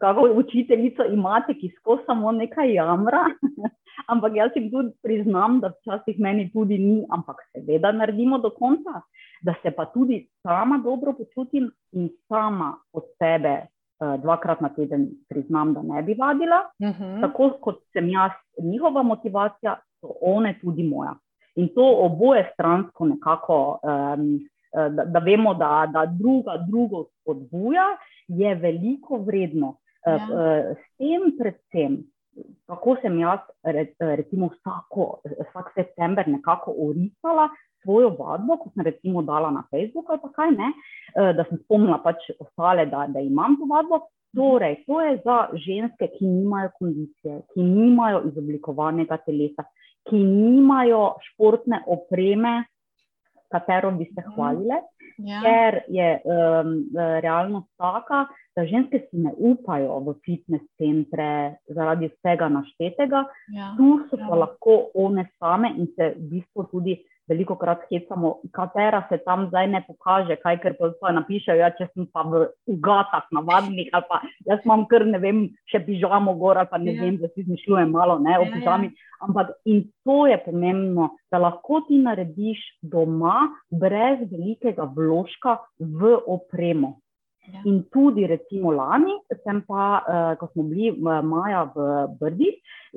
Kako 0.00 0.30
učiteljico 0.34 1.04
imate, 1.04 1.54
ki 1.54 1.70
skozi 1.76 2.02
samo 2.06 2.32
nekaj 2.32 2.72
jamra, 2.74 3.24
ampak 4.12 4.32
jaz 4.34 4.50
jim 4.56 4.70
tudi 4.70 4.90
priznam, 5.02 5.60
da 5.60 5.70
včasih 5.76 6.18
meni 6.18 6.48
tudi 6.52 6.78
ni, 6.78 7.04
ampak 7.10 7.36
seveda 7.52 7.92
naredimo 7.92 8.38
do 8.38 8.50
konca, 8.50 9.02
da 9.42 9.54
se 9.62 9.70
pa 9.70 9.84
tudi 9.84 10.26
sama 10.42 10.80
dobro 10.84 11.12
počutim 11.12 11.70
in 11.92 12.08
sama 12.28 12.74
od 12.92 13.04
sebe 13.18 13.68
dvakrat 14.22 14.60
na 14.60 14.68
teden 14.68 15.08
priznam, 15.28 15.74
da 15.74 15.82
ne 15.82 16.02
bi 16.02 16.14
vadila. 16.14 16.60
Uh 16.78 16.88
mhm. 16.88 17.02
-huh. 17.02 17.20
Tako 17.20 17.50
kot 17.60 17.78
sem 17.92 18.08
jaz, 18.08 18.30
njihova 18.62 19.02
motivacija, 19.02 19.76
so 20.00 20.12
one 20.20 20.54
tudi 20.60 20.82
moja. 20.82 21.14
In 21.54 21.68
to 21.74 21.98
oboje 22.00 22.50
stransko 22.52 23.04
nekako, 23.04 23.78
um, 23.82 24.38
da, 24.94 25.04
da 25.04 25.18
vemo, 25.18 25.54
da, 25.54 25.88
da 25.92 26.06
druga 26.06 26.56
drugo 26.68 27.04
spodbuja, 27.04 27.84
je 28.28 28.54
veliko 28.54 29.16
vredno. 29.16 29.76
Ja. 30.06 30.14
Uh, 30.14 30.76
s 30.76 30.96
tem, 30.98 31.32
predvsem, 31.38 32.04
kako 32.66 32.96
sem 33.02 33.18
jaz, 33.20 33.40
recimo, 34.00 34.50
vsako, 34.54 35.20
vsak 35.24 35.72
september 35.74 36.28
nekako 36.28 36.74
urisala 36.88 37.48
svojo 37.82 38.08
vadbo, 38.18 38.56
ko 38.56 38.70
sem 38.74 38.84
recimo 38.84 39.22
dala 39.22 39.50
na 39.50 39.64
Facebook 39.70 40.10
ali 40.10 40.32
kaj 40.34 40.50
ne, 40.50 40.70
eh, 41.16 41.32
da 41.32 41.44
sem 41.48 41.58
spomnila 41.64 41.98
pač 42.04 42.30
ostale, 42.38 42.86
da, 42.86 43.06
da 43.08 43.20
imam 43.20 43.56
to 43.58 43.68
vadbo. 43.70 44.06
Torej, 44.36 44.82
to 44.86 45.00
je 45.00 45.12
za 45.24 45.36
ženske, 45.56 46.10
ki 46.18 46.26
nimajo 46.26 46.70
kondicije, 46.78 47.38
ki 47.54 47.62
nimajo 47.64 48.20
izoblikovanega 48.28 49.16
telesa, 49.24 49.64
ki 50.10 50.20
nimajo 50.20 51.14
športne 51.30 51.80
opreme, 51.86 52.52
katero 53.48 53.90
bi 53.96 54.04
se 54.04 54.20
mhm. 54.20 54.34
hvalile, 54.34 54.82
ja. 55.18 55.40
ker 55.42 55.80
je 55.88 56.08
um, 56.24 56.74
realnost 57.22 57.68
taka, 57.78 58.26
da 58.56 58.64
ženske 58.66 59.04
si 59.10 59.22
ne 59.22 59.32
upajo 59.36 60.00
v 60.06 60.14
fitness 60.26 60.64
centre 60.78 61.58
zaradi 61.74 62.10
vsega 62.14 62.48
naštetega, 62.50 63.24
ja. 63.54 63.74
tu 63.78 64.00
so 64.10 64.18
ja. 64.18 64.34
lahko 64.34 64.78
one 64.94 65.28
same 65.38 65.74
in 65.76 65.90
se 65.94 66.14
v 66.16 66.30
bistvu 66.32 66.66
tudi 66.72 66.98
veliko 67.28 67.56
krat 67.60 67.84
hecamo, 67.90 68.34
katera 68.52 69.02
se 69.08 69.18
tam 69.24 69.46
zdaj 69.48 69.66
ne 69.72 69.82
pokaže, 69.86 70.36
kaj 70.42 70.60
ker 70.62 70.76
pa 70.78 71.12
napišejo, 71.12 71.58
ja, 71.60 71.70
če 71.76 71.88
sem 71.92 72.06
pa 72.12 72.24
v 72.26 72.46
ugatah 72.70 73.26
navadnih, 73.34 73.90
ali 73.92 74.08
pa 74.08 74.20
jaz 74.48 74.64
imam 74.64 74.86
kar 74.90 75.06
ne 75.06 75.20
vem, 75.22 75.42
še 75.70 75.82
pižamo 75.86 76.34
gor, 76.40 76.60
ali 76.60 76.72
pa 76.72 76.80
ne 76.82 76.94
ja. 76.94 77.02
vem, 77.02 77.18
da 77.20 77.30
si 77.32 77.44
izmišljujem 77.44 77.92
malo, 77.94 78.18
ne, 78.24 78.38
o 78.38 78.46
ja, 78.46 78.48
ja. 78.48 78.54
pižami. 78.56 78.92
Ampak 79.26 79.50
in 79.66 79.82
to 80.06 80.26
je 80.30 80.38
pomembno, 80.44 81.10
da 81.32 81.42
lahko 81.42 81.82
ti 81.88 81.98
narediš 81.98 82.60
doma 82.82 83.48
brez 83.70 84.22
velikega 84.30 84.86
vložka 84.94 85.58
v 85.78 86.16
opremo. 86.26 86.96
Ja. 87.52 87.62
In 87.64 87.84
tudi, 87.92 88.26
recimo, 88.26 88.72
lani, 88.72 89.14
pa, 89.66 89.84
uh, 90.04 90.36
ko 90.38 90.48
smo 90.52 90.66
bili 90.68 90.92
maja 91.00 91.64
v 91.74 92.06
Brdi, 92.20 92.50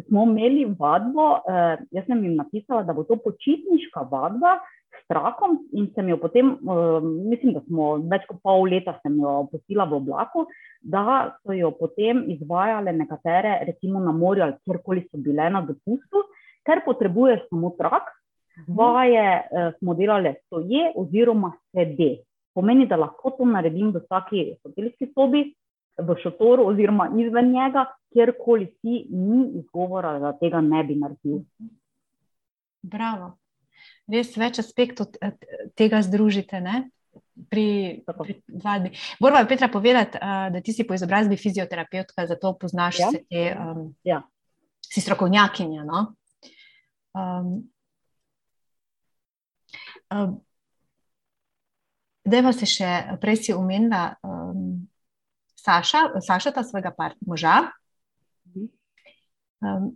smo 0.08 0.26
imeli 0.28 0.66
vadbo. 0.80 1.40
Uh, 1.48 1.80
jaz 1.96 2.06
sem 2.08 2.24
jim 2.26 2.36
napisala, 2.36 2.84
da 2.84 2.94
bo 2.94 3.06
to 3.08 3.16
počitniška 3.24 4.04
vadba 4.12 4.58
s 4.92 5.06
trakom, 5.08 5.58
in 5.72 5.88
sem 5.96 6.10
jo 6.12 6.18
potem, 6.20 6.58
uh, 6.68 7.00
mislim, 7.04 7.54
da 7.56 7.62
smo 7.68 7.94
več 8.12 8.26
kot 8.28 8.42
pol 8.44 8.68
leta 8.68 8.98
jo 9.06 9.36
postila 9.52 9.86
v 9.88 10.02
oblaku, 10.02 10.46
da 10.82 11.38
so 11.44 11.56
jo 11.56 11.72
potem 11.78 12.26
izvajale 12.36 12.92
nekatere, 12.94 13.62
recimo 13.68 14.04
na 14.04 14.12
morju 14.12 14.44
ali 14.44 14.60
kjerkoli 14.66 15.06
so 15.08 15.22
bile 15.22 15.48
na 15.50 15.62
dopustu, 15.62 16.26
ker 16.68 16.84
potrebuješ 16.86 17.48
samo 17.50 17.72
trak. 17.78 18.12
Mhm. 18.52 18.76
Vaje 18.76 19.28
uh, 19.40 19.72
smo 19.80 19.96
delali 19.96 20.36
stoje 20.44 20.92
oziroma 21.00 21.54
sede 21.72 22.18
pomeni, 22.54 22.88
da 22.88 23.00
lahko 23.00 23.34
to 23.38 23.46
naredim 23.46 23.92
v 23.92 24.02
vsaki 24.04 24.46
hotelski 24.64 25.12
sobi, 25.14 25.50
v 25.98 26.16
šotoru 26.24 26.66
oziroma 26.72 27.10
izven 27.20 27.52
njega, 27.52 27.86
kjerkoli 28.14 28.68
si, 28.82 29.06
ni 29.10 29.60
izgovora, 29.60 30.18
da 30.20 30.34
tega 30.40 30.62
ne 30.62 30.84
bi 30.84 30.96
naredil. 31.00 31.44
Bravo. 32.82 33.36
Res 34.12 34.34
več 34.38 34.60
aspektov 34.62 35.14
tega 35.78 36.02
združite. 36.06 36.62
Ne? 36.62 36.90
Pri, 37.52 38.04
pri 38.06 38.36
vadbi. 38.64 38.92
Moramo 39.24 39.48
Petra 39.50 39.68
povedati, 39.72 40.20
da 40.22 40.62
ti 40.64 40.74
si 40.74 40.86
po 40.88 40.96
izobrazbi 40.96 41.40
fizioterapeutka, 41.40 42.28
zato 42.30 42.54
poznaš 42.60 43.00
ja. 43.00 43.10
vse 43.10 43.24
te. 43.30 43.44
Um, 43.56 43.84
ja. 44.08 44.22
Si 44.92 45.02
strokovnjakinja. 45.02 45.86
No? 45.88 46.02
Um, 47.16 47.52
um, 50.12 50.40
Deva 52.26 52.54
se 52.54 52.68
še 52.70 53.18
prej 53.22 53.40
si 53.46 53.54
omenila 53.54 54.16
um, 54.22 54.88
Saša, 55.58 56.22
Saša, 56.22 56.54
ta 56.54 56.64
svojega 56.64 56.94
moža. 57.26 57.72
Um, 59.62 59.92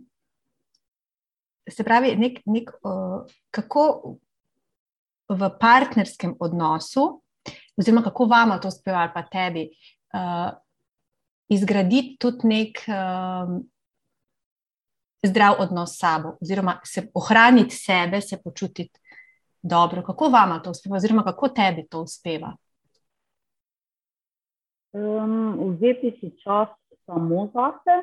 se 1.70 1.84
pravi, 1.84 2.14
nek, 2.16 2.40
nek, 2.46 2.70
uh, 2.86 3.26
kako 3.50 4.16
v 5.28 5.50
partnerskem 5.60 6.36
odnosu, 6.38 7.22
oziroma 7.78 8.02
kako 8.02 8.26
vama 8.30 8.60
to 8.62 8.70
uspeva, 8.70 9.02
ali 9.06 9.14
pa 9.14 9.22
tebi, 9.26 9.64
uh, 10.14 10.50
izgraditi 11.50 12.16
tudi 12.18 12.46
nek 12.50 12.82
um, 12.90 13.58
zdrav 15.26 15.60
odnos 15.62 15.94
s 15.94 15.98
sabo, 15.98 16.36
oziroma 16.42 16.80
se 16.84 17.08
ohraniti 17.14 17.74
sebe, 17.74 18.20
se 18.20 18.38
počutiti 18.42 19.00
dobro. 19.62 20.02
Kako 20.02 20.28
vam 20.28 20.60
to 20.64 20.70
uspeva, 20.70 20.96
oziroma 20.96 21.22
kako 21.22 21.48
tebi 21.48 21.86
to 21.90 22.02
uspeva? 22.02 22.56
Um, 24.92 25.76
vzeti 25.76 26.16
si 26.20 26.30
čas 26.44 26.68
samo 27.06 27.48
zase. 27.54 27.96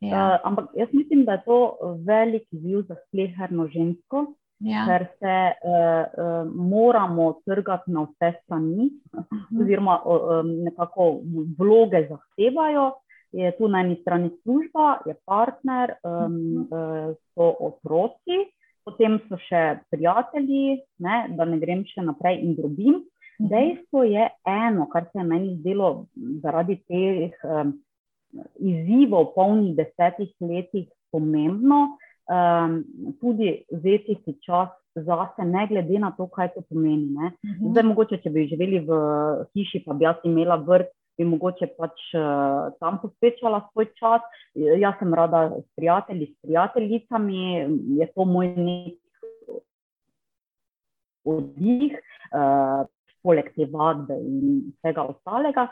Ja. 0.00 0.08
Uh, 0.08 0.40
ampak 0.48 0.70
jaz 0.74 0.88
mislim, 0.92 1.24
da 1.24 1.32
je 1.32 1.44
to 1.44 1.76
velik 2.06 2.42
izziv 2.50 2.82
za 2.88 2.96
sleherno 3.10 3.68
žensko, 3.68 4.34
ja. 4.58 4.86
ker 4.86 5.06
se 5.18 5.36
uh, 5.52 6.24
uh, 6.24 6.54
moramo 6.54 7.32
trgati 7.46 7.90
na 7.90 8.02
vse 8.02 8.32
strani, 8.44 8.90
uh 9.12 9.20
mhm. 9.20 9.26
-huh. 9.30 9.62
oziroma 9.62 10.02
uh, 10.04 10.44
nekako 10.44 11.20
vloge 11.58 12.08
zahtevajo. 12.08 12.92
Je 13.32 13.56
tu 13.56 13.68
na 13.68 13.80
eni 13.80 13.96
strani 14.00 14.30
služba, 14.42 14.98
je 15.06 15.14
partner, 15.24 15.94
um, 16.04 16.12
uh 16.12 16.22
-huh. 16.22 17.08
uh, 17.08 17.16
so 17.34 17.54
otroci, 17.60 18.38
potem 18.84 19.18
so 19.28 19.38
še 19.48 19.62
prijatelji, 19.92 20.82
ne, 21.04 21.16
da 21.36 21.46
ne 21.48 21.58
grem 21.62 21.84
še 21.88 22.04
naprej 22.06 22.42
in 22.42 22.56
drobim. 22.58 23.00
Mhm. 23.38 23.48
Dejstvo 23.50 24.04
je 24.06 24.28
eno, 24.48 24.86
kar 24.92 25.08
se 25.10 25.18
je 25.20 25.26
meni 25.26 25.56
zdelo 25.60 26.06
zaradi 26.42 26.78
teh 26.86 27.34
um, 27.44 27.74
izzivov, 28.60 29.32
polnih 29.36 29.74
desetih 29.76 30.32
letih, 30.40 30.86
pomembno, 31.12 31.98
um, 32.30 32.78
tudi 33.20 33.58
vzeti 33.72 34.16
si 34.24 34.36
čas 34.46 34.70
zase, 34.94 35.44
ne 35.44 35.66
glede 35.68 35.98
na 35.98 36.12
to, 36.16 36.26
kaj 36.28 36.52
to 36.54 36.62
pomeni. 36.68 37.12
Mhm. 37.12 37.72
Zdaj, 37.72 37.86
mogoče, 37.88 38.20
če 38.22 38.30
bi 38.30 38.48
živeli 38.50 38.82
v 38.86 38.98
hiši, 39.52 39.84
pa 39.86 39.96
bi 39.96 40.06
jaz 40.06 40.24
imela 40.28 40.60
vrt, 40.60 40.92
bi 41.22 41.28
mogoče 41.30 41.70
pač 41.78 42.02
uh, 42.18 42.72
tam 42.82 42.98
posvečala 43.02 43.62
svoj 43.70 43.88
čas. 43.98 44.26
Jaz 44.54 44.98
sem 44.98 45.14
rada 45.14 45.46
s 45.60 45.68
prijatelji, 45.78 46.26
s 46.32 46.42
prijateljicami, 46.42 47.44
je 48.00 48.10
to 48.12 48.26
moj 48.28 48.50
nek 48.58 48.98
oddih, 51.24 51.96
uh, 52.34 52.82
poleg 53.22 53.52
te 53.54 53.68
vadbe 53.70 54.18
in 54.18 54.62
vsega 54.74 55.06
ostalega. 55.14 55.70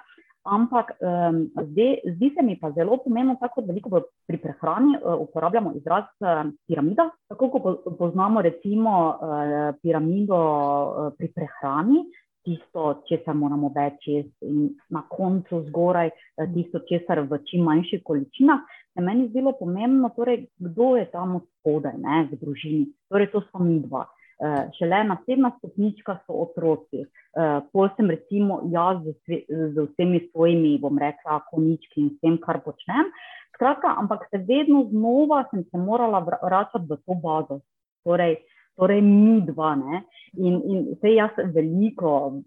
Ampak 0.49 0.95
um, 1.05 1.43
zdi, 1.69 2.01
zdi 2.15 2.31
se 2.33 2.43
mi 2.43 2.55
pa 2.57 2.71
zelo 2.73 2.97
pomembno, 3.05 3.35
tako 3.41 3.61
veliko 3.67 4.01
pri 4.27 4.39
prehrani 4.41 4.95
uh, 4.97 5.19
uporabljamo 5.21 5.75
izraz 5.77 6.07
uh, 6.25 6.49
piramida. 6.65 7.11
Tako 7.29 7.51
kot 7.53 7.91
poznamo 7.99 8.41
recimo 8.41 8.95
uh, 9.11 9.75
piramido 9.83 10.39
uh, 10.41 11.13
pri 11.19 11.29
prehrani, 11.37 12.07
tisto, 12.47 13.03
česar 13.09 13.37
moramo 13.37 13.71
več 13.75 14.07
jesti 14.09 14.49
in 14.49 14.71
na 14.95 15.03
koncu 15.09 15.63
zgoraj 15.69 16.11
uh, 16.13 16.47
tisto, 16.55 16.83
česar 16.89 17.25
v 17.29 17.41
čim 17.51 17.67
manjših 17.69 18.05
količinah. 18.05 18.65
Se 18.95 19.05
meni 19.05 19.29
zdelo 19.29 19.53
pomembno, 19.59 20.11
torej, 20.17 20.49
kdo 20.59 20.97
je 20.99 21.07
tam 21.13 21.39
spodaj 21.41 21.99
ne, 22.01 22.25
v 22.31 22.41
družini. 22.41 22.89
Torej, 23.13 23.31
to 23.35 23.45
smo 23.51 23.63
mi 23.67 23.79
dva. 23.85 24.07
Uh, 24.41 24.71
šele 24.79 25.03
naslednja 25.05 25.53
stopnička 25.59 26.17
so 26.25 26.39
otroci. 26.47 27.05
Uh, 27.05 27.61
pol 27.73 27.91
sem 27.97 28.09
recimo 28.11 28.63
jaz 28.73 29.03
z, 29.05 29.45
z 29.47 29.85
vsemi 29.91 30.25
svojimi, 30.31 30.79
bom 30.81 30.97
rekla, 30.99 31.43
konički 31.53 32.07
in 32.07 32.15
vsem, 32.17 32.41
kar 32.43 32.63
počnem. 32.65 33.13
Skratka, 33.55 33.93
ampak 34.01 34.25
se 34.31 34.41
vedno 34.49 34.87
znova 34.89 35.45
sem 35.51 35.67
se 35.69 35.79
morala 35.79 36.23
vračati 36.25 36.89
v 36.89 36.97
to 37.05 37.15
bazo. 37.21 37.61
Torej, 38.09 38.39
torej 38.79 39.03
mi 39.03 39.41
dva. 39.47 39.75
Ne? 39.77 40.05
In, 40.39 40.61
in 40.65 41.15
jaz 41.17 41.35
veliko 41.55 42.43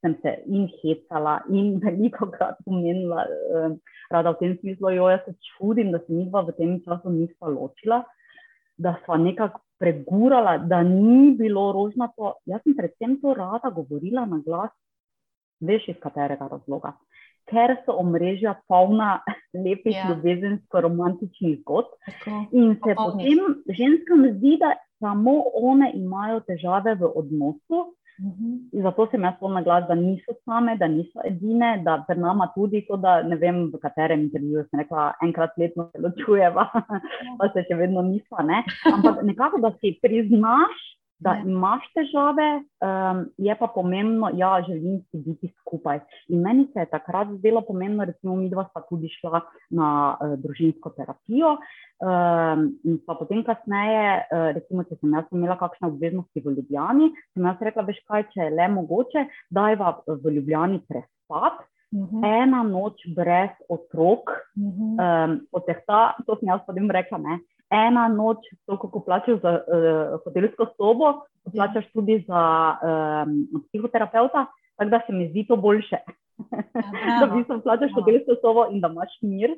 sem 0.00 0.16
se 0.22 0.42
in 0.46 0.68
hecala 0.80 1.40
in 1.48 1.78
veliko 1.84 2.30
krat 2.32 2.60
pomenila, 2.64 3.24
uh, 3.24 3.76
rada 4.10 4.32
v 4.32 4.40
tem 4.40 4.56
smislu, 4.60 4.94
jo 4.96 5.10
jaz 5.12 5.20
se 5.26 5.34
čudim, 5.50 5.92
da 5.92 5.98
se 5.98 6.12
mi 6.12 6.26
dva 6.28 6.42
v 6.48 6.56
tem 6.58 6.78
času 6.84 7.12
nisva 7.14 7.52
ločila. 7.52 8.02
Da 8.80 8.94
smo 9.04 9.18
nekako 9.20 9.60
pregurala, 9.80 10.56
da 10.58 10.82
ni 10.82 11.34
bilo 11.36 11.70
rožnato. 11.72 12.34
Jaz 12.48 12.62
sem 12.64 12.76
predvsem 12.76 13.18
to 13.20 13.34
rada 13.36 13.68
govorila 13.70 14.24
na 14.26 14.40
glas, 14.44 14.72
veš 15.60 15.88
iz 15.92 15.98
katerega 16.00 16.48
razloga. 16.48 16.94
Ker 17.50 17.74
so 17.84 17.96
omrežja 18.00 18.54
polna 18.68 19.18
lepih, 19.64 19.96
ja. 19.96 20.08
ljubezensko-romantičnih 20.10 21.60
zgodb. 21.60 21.92
In 22.52 22.76
se 22.80 22.96
potem 22.96 23.60
ženskam 23.68 24.24
zdi, 24.36 24.56
da 24.60 24.74
samo 25.00 25.42
one 25.54 25.92
imajo 25.94 26.40
težave 26.46 26.94
v 26.94 27.10
odnosu, 27.14 27.86
-hmm. 28.20 28.82
Zato 28.82 29.06
sem 29.10 29.22
jaz 29.24 29.34
spomnila 29.36 29.62
glas, 29.62 29.84
da 29.88 29.94
niso 29.94 30.34
same, 30.44 30.76
da 30.76 30.88
niso 30.88 31.24
edine, 31.24 31.80
da 31.84 32.04
pri 32.08 32.18
nama 32.20 32.48
tudi 32.54 32.84
to, 32.88 32.96
da 32.96 33.22
ne 33.22 33.36
vem, 33.36 33.66
v 33.72 33.80
katerem 33.82 34.26
intervjuju 34.26 34.66
sem 34.68 34.82
rekla, 34.82 35.10
enkrat 35.24 35.56
letno 35.58 35.88
se 35.90 36.02
ločujeva, 36.04 36.66
pa 37.38 37.50
se 37.54 37.64
še 37.68 37.78
vedno 37.80 38.04
nismo. 38.06 38.44
Ne? 38.44 38.62
Ampak 38.92 39.22
nekako, 39.26 39.62
da 39.64 39.72
si 39.80 39.96
priznaš, 40.02 40.86
da 41.20 41.34
ja. 41.36 41.42
imaš 41.46 41.84
težave, 41.94 42.48
um, 42.80 43.24
je 43.38 43.56
pa 43.58 43.68
pomembno, 43.74 44.30
da 44.32 44.38
ja, 44.38 44.50
želim 44.66 45.00
si 45.10 45.20
biti 45.26 45.52
skupaj. 45.60 46.00
In 46.28 46.40
meni 46.40 46.66
se 46.72 46.80
je 46.80 46.90
takrat 46.90 47.28
zdelo 47.38 47.60
pomembno, 47.66 48.04
recimo, 48.04 48.36
mi 48.36 48.48
dva 48.50 48.66
sta 48.70 48.82
tudi 48.88 49.08
šla 49.20 49.42
na 49.70 49.90
uh, 50.16 50.36
družinsko 50.40 50.94
terapijo. 50.96 51.56
Um, 52.00 52.70
in 52.84 52.96
pa 53.06 53.14
potem, 53.18 53.42
kasneje, 53.44 54.22
uh, 54.32 54.46
recimo, 54.56 54.84
če 54.88 54.96
sem 55.00 55.12
jaz 55.18 55.28
imela 55.36 55.58
kakšne 55.60 55.90
obveznosti 55.90 56.44
v 56.44 56.56
Ljubljani, 56.56 57.10
sem 57.34 57.50
jaz 57.50 57.66
rekla, 57.68 57.84
veš 57.90 58.00
kaj, 58.08 58.24
če 58.32 58.46
je 58.46 58.54
le 58.56 58.70
mogoče, 58.78 59.26
da 59.52 59.68
je 59.68 59.82
v 60.08 60.34
Ljubljani 60.38 60.80
prespati. 60.88 61.68
Uh 61.90 61.98
mhm. 61.98 62.20
-huh. 62.20 62.42
Ena 62.42 62.62
noč 62.62 63.02
brez 63.16 63.50
otrok, 63.68 64.30
uh 64.30 64.62
-huh. 64.62 65.24
um, 65.26 65.40
od 65.52 65.64
tega, 65.66 66.14
to 66.26 66.36
sem 66.38 66.48
jaz 66.48 66.60
potem 66.66 66.90
rekla, 66.90 67.18
ne, 67.18 67.38
ena 67.70 68.08
noč, 68.08 68.44
to, 68.66 68.76
ko 68.76 69.02
plačaš 69.06 69.40
za 69.42 69.52
uh, 69.60 70.18
hotelsko 70.24 70.66
sobo, 70.76 71.12
plačaš 71.54 71.86
tudi 71.94 72.20
za 72.28 72.42
um, 72.82 73.62
psihoterapeuta, 73.68 74.46
tako 74.76 74.90
da 74.90 75.00
se 75.06 75.12
mi 75.12 75.28
zdi 75.30 75.46
to 75.48 75.56
boljše. 75.56 76.00
Ja, 76.00 77.16
da 77.20 77.26
v 77.26 77.38
bistvu 77.38 77.60
plačaš 77.62 77.92
hotelsko 77.94 78.38
sobo 78.42 78.66
in 78.70 78.80
da 78.80 78.90
imaš 78.92 79.18
mir. 79.22 79.56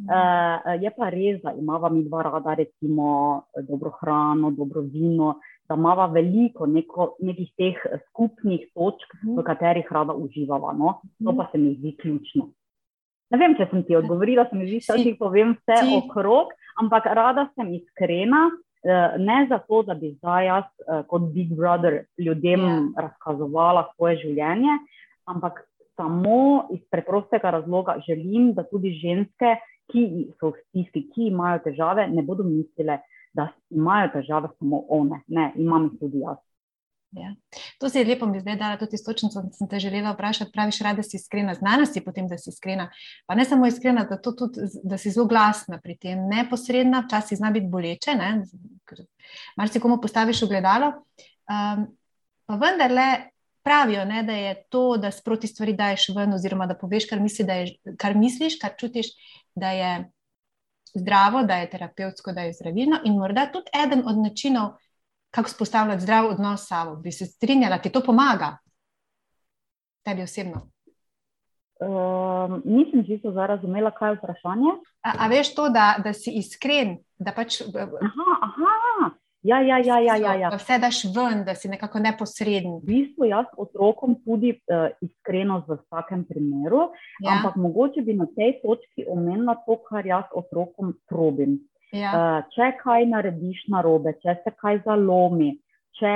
Uh, 0.00 0.82
je 0.82 0.90
pa 0.96 1.10
res, 1.10 1.40
da 1.42 1.52
imamo 1.52 1.88
mi 1.90 2.04
dva 2.06 2.22
rada, 2.22 2.54
recimo, 2.54 3.42
dobro 3.68 3.90
hrano, 4.00 4.50
dobro 4.50 4.80
vino, 4.80 5.34
da 5.68 5.74
imamo 5.74 6.06
veliko 6.14 6.66
neko, 6.66 7.16
nekih 7.20 7.50
teh 7.58 7.82
skupnih 8.08 8.70
točk, 8.74 9.18
v 9.22 9.34
mhm. 9.34 9.44
katerih 9.46 9.90
rada 9.90 10.14
uživamo. 10.14 10.72
No? 10.72 10.94
To 11.24 11.36
pa 11.36 11.48
se 11.52 11.58
mi 11.58 11.74
zdi 11.74 11.96
ključno. 12.00 12.48
Ne 13.30 13.38
vem, 13.38 13.54
če 13.58 13.68
sem 13.70 13.84
ti 13.86 13.94
odgovorila, 13.94 14.48
se 14.50 14.58
mi 14.58 14.66
zdi, 14.66 14.80
da 14.88 14.98
ti 14.98 15.14
povem 15.18 15.54
vse 15.54 15.78
si. 15.84 15.94
okrog, 16.00 16.50
ampak 16.82 17.06
rada 17.14 17.46
sem 17.54 17.70
iskrena, 17.78 18.48
eh, 18.82 19.18
ne 19.22 19.44
zato, 19.50 19.84
da 19.86 19.94
bi 19.94 20.12
zdaj 20.16 20.46
jaz 20.46 20.66
eh, 20.66 21.02
kot 21.10 21.28
Big 21.34 21.52
Brother 21.54 22.00
ljudem 22.18 22.64
yeah. 22.66 22.80
Ja. 22.96 23.06
razkazovala 23.06 23.86
svoje 23.94 24.18
življenje, 24.24 24.80
ampak 25.30 25.62
samo 25.94 26.66
iz 26.74 26.82
preprostega 26.90 27.52
razloga 27.54 28.00
želim, 28.06 28.52
da 28.56 28.66
tudi 28.66 28.96
ženske, 28.98 29.56
ki 29.90 30.02
so 30.38 30.52
v 30.52 30.60
stiski, 30.68 31.06
ki 31.14 31.30
imajo 31.30 31.64
težave, 31.64 32.06
ne 32.10 32.22
bodo 32.22 32.46
mislile, 32.46 33.00
da 33.34 33.48
imajo 33.70 34.10
težave 34.14 34.50
samo 34.58 34.84
one. 34.88 35.22
Ne, 35.26 35.50
imam 35.58 35.90
jih 35.90 35.98
tudi 36.02 36.22
jaz. 36.22 36.38
Ja. 37.10 37.34
To 37.78 37.88
se 37.88 37.98
je 37.98 38.04
lepo 38.04 38.26
mi 38.26 38.40
zdaj 38.40 38.56
dala 38.56 38.76
tudi 38.78 38.94
istočnico, 38.94 39.42
da 39.42 39.52
sem 39.52 39.68
te 39.68 39.78
želela 39.78 40.12
vprašati. 40.12 40.52
Praviš, 40.52 40.78
rada 40.80 41.02
si 41.02 41.16
iskrena, 41.16 41.54
znanost 41.54 41.96
je 41.96 42.04
potem, 42.04 42.28
da 42.28 42.38
si 42.38 42.50
iskrena. 42.50 42.90
Pa 43.26 43.34
ne 43.34 43.44
samo 43.44 43.66
iskrena, 43.66 44.04
da, 44.04 44.20
tudi, 44.22 44.60
da 44.84 44.98
si 44.98 45.10
zelo 45.10 45.26
glasna 45.26 45.80
pri 45.82 45.96
tem, 45.98 46.22
neposredna, 46.28 47.02
včasih 47.06 47.38
zna 47.38 47.50
biti 47.50 47.66
boleče, 47.66 48.14
mar 49.56 49.68
si 49.68 49.80
komu 49.80 50.00
postaviš 50.00 50.42
ogledalo. 50.42 50.92
Um, 51.50 51.86
pa 52.46 52.54
vendarle 52.54 53.08
pravijo, 53.62 54.04
ne, 54.04 54.22
da 54.22 54.32
je 54.32 54.54
to, 54.68 54.96
da 54.96 55.10
sproti 55.10 55.46
stvari 55.46 55.72
daješ 55.72 56.08
ven, 56.16 56.34
oziroma 56.34 56.66
da 56.66 56.78
poveš, 56.78 57.08
kar, 57.10 57.20
misli, 57.20 57.44
da 57.44 57.58
je, 57.58 57.74
kar 57.98 58.14
misliš, 58.16 58.58
kar 58.62 58.76
čutiš, 58.78 59.10
da 59.54 59.70
je 59.70 59.90
zdravo, 60.94 61.42
da 61.42 61.58
je 61.58 61.70
terapevtsko, 61.70 62.32
da 62.32 62.46
je 62.46 62.52
zdravilno 62.52 63.02
in 63.04 63.18
morda 63.18 63.48
tudi 63.52 63.70
eden 63.84 64.06
od 64.06 64.18
načinov 64.18 64.78
kako 65.30 65.48
spostavljati 65.48 66.02
zdrav 66.02 66.26
odnos 66.26 66.64
s 66.64 66.68
sabo, 66.68 66.96
bi 66.96 67.12
se 67.12 67.26
strinjala, 67.26 67.78
ti 67.78 67.92
to 67.92 68.02
pomaga, 68.06 68.56
tebi 70.04 70.22
osebno. 70.22 70.70
Um, 71.80 72.62
nisem 72.64 73.06
čisto 73.06 73.30
razumela, 73.46 73.90
kaj 73.90 74.10
je 74.10 74.16
vprašanje. 74.16 74.72
A, 75.02 75.12
a 75.18 75.28
veš 75.28 75.54
to, 75.54 75.68
da, 75.68 75.94
da 76.04 76.12
si 76.12 76.30
iskren? 76.36 76.98
Da 77.18 77.32
pač, 77.32 77.62
aha, 77.62 78.36
aha. 78.42 79.10
Ja, 79.42 79.60
ja, 79.60 79.78
ja, 79.78 79.98
ja, 79.98 80.16
ja, 80.16 80.34
ja. 80.34 80.50
Da 80.50 80.56
vse 80.60 80.76
daš 80.78 81.04
ven, 81.16 81.44
da 81.44 81.54
si 81.54 81.68
nekako 81.68 81.98
neposreden. 81.98 82.74
V 82.82 82.86
bistvu 82.90 83.30
jaz 83.30 83.46
otrokom 83.56 84.18
tudi 84.24 84.52
uh, 84.52 84.90
iskrenost 85.00 85.68
v 85.68 85.78
vsakem 85.80 86.26
primeru, 86.28 86.90
ja. 87.24 87.38
ampak 87.38 87.56
mogoče 87.56 88.04
bi 88.04 88.18
na 88.18 88.28
tej 88.36 88.58
točki 88.60 89.06
omenila 89.08 89.56
to, 89.64 89.78
kar 89.88 90.06
jaz 90.06 90.28
otrokom 90.36 90.92
probim. 91.08 91.56
Ja. 91.92 92.10
Uh, 92.14 92.50
če 92.54 92.72
kaj 92.82 93.06
narediš 93.10 93.64
na 93.72 93.82
robe, 93.82 94.14
če 94.22 94.36
se 94.44 94.52
kaj 94.62 94.82
zalomi, 94.84 95.56
če 95.98 96.14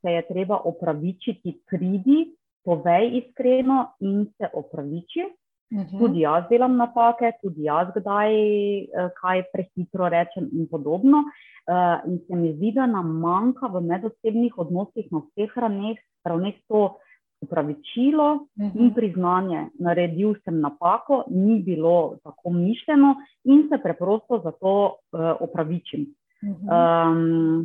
se 0.00 0.14
je 0.14 0.22
treba 0.30 0.62
opravičiti, 0.70 1.58
pridi, 1.68 2.22
povej 2.64 3.10
iskreno 3.22 3.82
in 4.00 4.24
se 4.36 4.48
opraviči. 4.52 5.26
Uh 5.68 5.78
mhm. 5.78 5.86
-huh. 5.88 5.98
Tudi 5.98 6.20
jaz 6.20 6.44
delam 6.50 6.76
napake, 6.76 7.32
tudi 7.42 7.62
jaz 7.64 7.88
kdaj 7.94 8.32
uh, 8.32 9.10
kaj 9.20 9.42
prehitro 9.52 10.08
rečem 10.08 10.48
in 10.52 10.68
podobno. 10.70 11.24
Uh, 11.68 12.00
in 12.08 12.18
se 12.26 12.36
mi 12.36 12.54
zdi, 12.56 12.72
da 12.72 12.86
nam 12.86 13.20
manjka 13.20 13.66
v 13.66 13.80
medosebnih 13.80 14.58
odnosih 14.58 15.12
na 15.12 15.20
vseh 15.20 15.52
ravneh, 15.56 15.98
ravneh 16.24 16.54
to 16.68 16.96
upravičilo 17.40 18.34
uh 18.34 18.40
-huh. 18.56 18.80
in 18.80 18.86
mhm. 18.86 18.94
priznanje, 18.94 19.66
naredil 19.78 20.34
sem 20.44 20.60
napako, 20.60 21.24
ni 21.30 21.62
bilo 21.62 22.16
tako 22.24 22.50
mišljeno 22.50 23.14
in 23.44 23.68
se 23.68 23.82
preprosto 23.82 24.40
za 24.44 24.52
to 24.52 24.94
uh, 25.12 25.20
opravičim. 25.40 26.06
Uh 26.42 26.48
-huh. 26.48 27.10
um, 27.10 27.60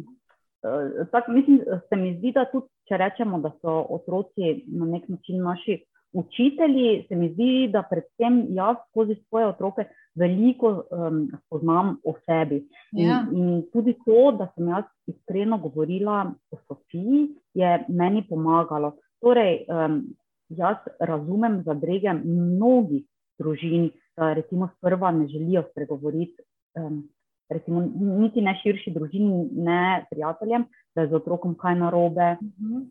uh, 0.64 1.08
tak, 1.12 1.28
mislim, 1.28 1.62
se 1.90 1.96
mi 1.96 2.18
zdi, 2.18 2.32
da 2.32 2.46
tudi, 2.52 2.68
če 2.88 2.98
rečemo, 2.98 3.40
da 3.40 3.52
so 3.62 3.86
otroci 3.90 4.64
na 4.68 4.86
nek 4.86 5.10
način 5.10 5.44
naši 5.44 5.84
učitelji, 6.14 7.06
se 7.08 7.16
mi 7.16 7.34
zdi, 7.34 7.70
da 7.74 7.84
predvsem 7.90 8.46
jaz 8.50 8.76
skozi 8.90 9.16
svoje 9.16 9.48
otroke 9.48 9.86
veliko 10.16 10.68
um, 10.70 11.32
spoznam 11.46 11.98
o 12.06 12.14
sebi. 12.26 12.68
In, 12.92 13.08
Ja. 13.08 13.26
in 13.32 13.64
tudi 13.74 13.94
to, 14.06 14.32
da 14.32 14.48
sem 14.56 14.68
jaz 14.68 14.84
iskreno 15.08 15.58
govorila 15.58 16.32
o 16.52 16.58
Sofiji, 16.68 17.28
je 17.54 17.86
meni 17.88 18.24
pomagalo. 18.30 18.94
Torej, 19.24 19.66
um, 19.68 20.02
jaz 20.50 20.78
razumem 21.00 21.62
zadrege 21.66 22.12
mnogih 22.14 23.06
družin, 23.40 23.90
da 24.18 24.34
recimo 24.34 24.70
sprva 24.78 25.12
ne 25.12 25.28
želijo 25.28 25.64
spregovoriti. 25.72 26.42
Um, 26.76 27.04
Recimo, 27.50 27.82
niti 28.20 28.42
ne 28.42 28.54
širši 28.64 28.92
družini, 28.92 29.50
ne 29.52 30.06
prijateljem, 30.10 30.64
da 30.96 31.02
je 31.02 31.08
z 31.08 31.16
otrokom 31.16 31.56
kaj 31.56 31.76
narobe, 31.76 32.38
Mhm. 32.42 32.76
uh, 32.76 32.90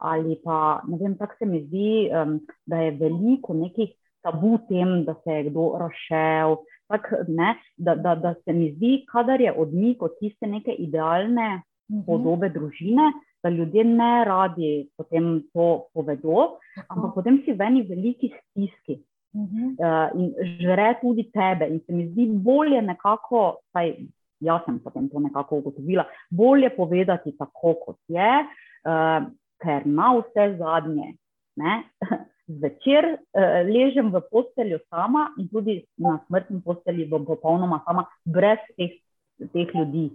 ali 0.00 0.36
pa 0.44 0.82
ne 0.88 0.98
vem, 0.98 1.14
tako 1.16 1.34
se 1.38 1.46
mi 1.46 1.62
zdi, 1.64 2.10
um, 2.12 2.40
da 2.66 2.76
je 2.76 2.90
veliko 2.90 3.54
nekih 3.54 3.88
tabu 4.22 4.58
tem, 4.68 5.04
da 5.04 5.14
se 5.14 5.30
je 5.30 5.44
kdo 5.44 5.78
razšel. 5.80 6.56
Tak, 6.88 7.08
ne, 7.28 7.54
da, 7.76 7.94
da, 7.94 8.14
da 8.14 8.34
se 8.34 8.52
mi 8.52 8.72
zdi, 8.72 9.04
kadar 9.12 9.40
je 9.40 9.52
odmik 9.52 10.02
od 10.02 10.18
tiste 10.20 10.46
neke 10.46 10.72
idealne 10.72 11.62
Mhm. 11.90 12.02
podobe 12.06 12.48
družine, 12.48 13.12
da 13.42 13.50
ljudje 13.50 13.84
ne 13.84 14.24
radi 14.24 14.88
potem 14.96 15.42
to 15.52 15.86
povedo, 15.94 16.58
ampak 16.88 17.14
potem 17.14 17.42
si 17.44 17.52
v 17.52 17.66
eni 17.66 17.82
veliki 17.82 18.30
stiski 18.30 19.00
Mhm. 19.34 19.76
uh, 19.80 20.10
in 20.14 20.34
žre 20.60 20.98
tudi 21.00 21.24
tebe. 21.32 21.68
In 21.68 21.80
se 21.86 21.92
mi 21.92 22.08
zdi 22.10 22.26
bolje 22.26 22.82
nekako, 22.82 23.56
saj 23.72 23.94
jaz 24.40 24.64
sem 24.66 24.78
potem 24.78 25.08
to 25.08 25.20
nekako 25.20 25.56
ugotovila, 25.56 26.04
bolje 26.30 26.70
povedati 26.76 27.32
tako, 27.38 27.74
kot 27.84 27.98
je, 28.08 28.32
uh, 28.84 29.24
ker 29.62 29.86
na 29.86 30.12
vse 30.18 30.56
zadnje. 30.58 31.14
Ne, 31.56 31.82
Zvečer 32.52 33.06
uh, 33.16 33.62
ležem 33.68 34.10
v 34.12 34.20
postelju 34.30 34.82
sama 34.90 35.30
in 35.38 35.48
tudi 35.48 35.80
na 35.96 36.18
smrtni 36.26 36.60
postelji 36.64 37.08
bom 37.08 37.24
popolnoma 37.24 37.80
sama, 37.86 38.04
brez 38.24 38.60
teh, 38.76 38.98
teh 39.52 39.72
ljudi, 39.72 40.10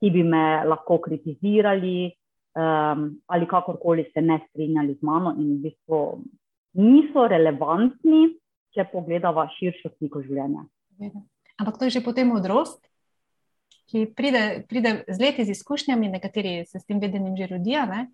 ki 0.00 0.10
bi 0.12 0.22
me 0.26 0.44
lahko 0.68 0.98
kritizirali 1.00 2.10
um, 2.54 3.20
ali 3.26 3.48
kakorkoli 3.48 4.10
se 4.14 4.22
ne 4.22 4.40
strinjali 4.48 4.94
z 4.94 5.02
mano 5.02 5.34
in 5.38 5.56
v 5.56 5.68
bistvu 5.68 6.00
niso 6.72 7.26
relevantni, 7.28 8.36
če 8.74 8.86
pogledava 8.92 9.48
širšo 9.56 9.90
sliko 9.96 10.22
življenja. 10.22 10.64
Ampak 11.58 11.78
to 11.78 11.88
je 11.88 11.98
že 11.98 12.04
potem 12.04 12.28
modrost, 12.30 12.78
ki 13.90 14.06
pride, 14.14 14.64
pride 14.70 15.02
z 15.08 15.18
leti, 15.18 15.44
z 15.44 15.56
izkušnjami, 15.58 16.12
nekateri 16.14 16.62
se 16.66 16.78
s 16.78 16.86
tem 16.86 17.00
vedenjem 17.02 17.36
že 17.36 17.50
rodijo. 17.50 17.86
Ne? 17.90 18.06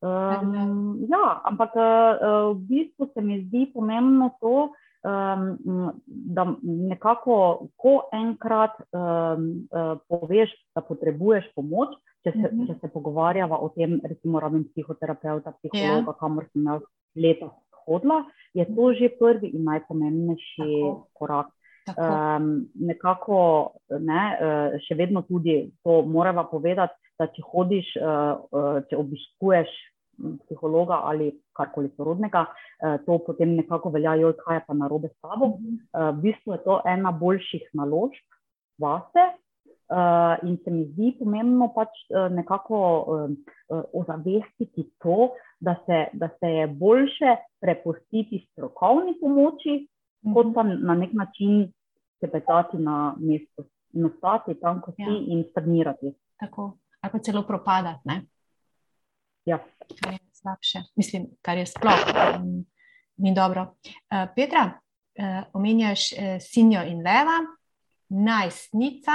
Um, 0.00 1.04
ja, 1.12 1.42
ampak 1.44 1.76
uh, 1.76 2.56
v 2.56 2.60
bistvu 2.64 3.10
se 3.12 3.20
mi 3.20 3.42
zdi 3.44 3.68
pomembno 3.68 4.32
to, 4.40 4.72
um, 5.04 5.92
da 6.06 6.44
nekako, 6.62 7.66
ko 7.76 8.08
enkrat 8.12 8.76
um, 8.92 9.66
uh, 9.72 9.98
poveš, 10.08 10.50
da 10.74 10.82
potrebuješ 10.82 11.48
pomoč, 11.54 11.88
če 12.24 12.32
se, 12.32 12.48
Mhm. 12.52 12.66
če 12.66 12.74
se 12.80 12.88
pogovarjava 12.92 13.56
o 13.58 13.68
tem, 13.68 14.00
recimo, 14.04 14.40
rabim 14.40 14.64
psihoterapeuta, 14.64 15.50
Ja. 15.50 15.56
psihologa, 15.62 16.12
kamor 16.20 16.44
sem 16.52 16.64
jaz 16.64 16.82
leta 17.16 17.50
hodila, 17.86 18.24
je 18.54 18.64
to 18.66 18.92
že 18.94 19.08
prvi 19.18 19.48
in 19.56 19.64
najpomembnejši 19.64 20.56
Tako. 20.58 21.06
korak. 21.14 21.46
Tako. 21.86 22.02
Um, 22.02 22.66
nekako, 22.76 23.70
ne, 24.00 24.22
uh, 24.36 24.78
še 24.84 24.94
vedno 24.94 25.22
tudi 25.22 25.72
to 25.82 26.02
moramo 26.02 26.44
povedati, 26.50 26.92
da 27.18 27.26
če 27.26 27.42
hodiš, 27.42 27.96
uh, 27.96 28.84
če 28.90 28.96
obiskuješ 28.96 29.68
psihologa 30.44 31.00
ali 31.04 31.30
karkoli 31.52 31.90
sorodnega, 31.96 32.46
uh, 32.46 32.96
to 33.06 33.18
potem 33.26 33.56
nekako 33.56 33.90
velja, 33.90 34.14
joj, 34.14 34.32
kaj 34.36 34.56
je 34.56 34.64
pa 34.66 34.74
narobe 34.74 35.08
s 35.08 35.20
tabo. 35.20 35.46
Mhm. 35.46 35.74
Uh, 35.92 36.10
v 36.16 36.22
bistvu 36.22 36.52
je 36.52 36.64
to 36.64 36.80
ena 36.86 37.12
boljših 37.12 37.70
naložb 37.72 38.24
vase. 38.78 39.24
Uh, 39.90 40.48
in 40.48 40.56
se 40.64 40.70
mi 40.70 40.84
zdi 40.86 41.16
pomembno 41.18 41.66
pač 41.74 41.88
nekako 42.30 42.78
ozavestiti 43.92 44.90
to, 44.98 45.30
da 45.60 45.74
se, 45.86 46.06
da 46.12 46.28
se 46.28 46.46
je 46.46 46.66
boljše 46.66 47.30
prepustiti 47.60 48.46
strokovni 48.52 49.14
pomoči, 49.20 49.88
kot 50.34 50.46
Mhm. 50.46 50.54
pa 50.54 50.62
na 50.62 50.94
nek 50.94 51.12
način 51.12 51.72
se 52.20 52.30
petati 52.30 52.78
na 52.78 53.14
mestu 53.18 53.64
in 53.92 54.04
ostati 54.04 54.60
tam, 54.60 54.80
kot 54.80 54.94
si 54.94 55.02
Ja. 55.02 55.24
in 55.26 55.44
stagnirati. 55.50 56.14
Tako. 56.40 56.72
Ali 57.00 57.12
pa 57.12 57.18
celo 57.18 57.42
propadati, 57.42 58.00
ne? 58.04 58.22
Ja. 59.44 59.58
kar 60.02 60.12
je 60.12 60.18
slabše. 60.32 60.78
Mislim, 60.96 61.26
kar 61.42 61.58
je 61.58 61.66
sploh 61.66 62.00
um, 62.40 62.66
ni 63.16 63.34
dobro. 63.34 63.62
Uh, 63.62 64.28
Petra, 64.36 64.70
uh, 65.18 65.42
omenjaš 65.52 66.12
uh, 66.12 66.18
Sinjo 66.40 66.82
in 66.82 66.98
Leva, 66.98 67.38
najstnica. 68.08 69.12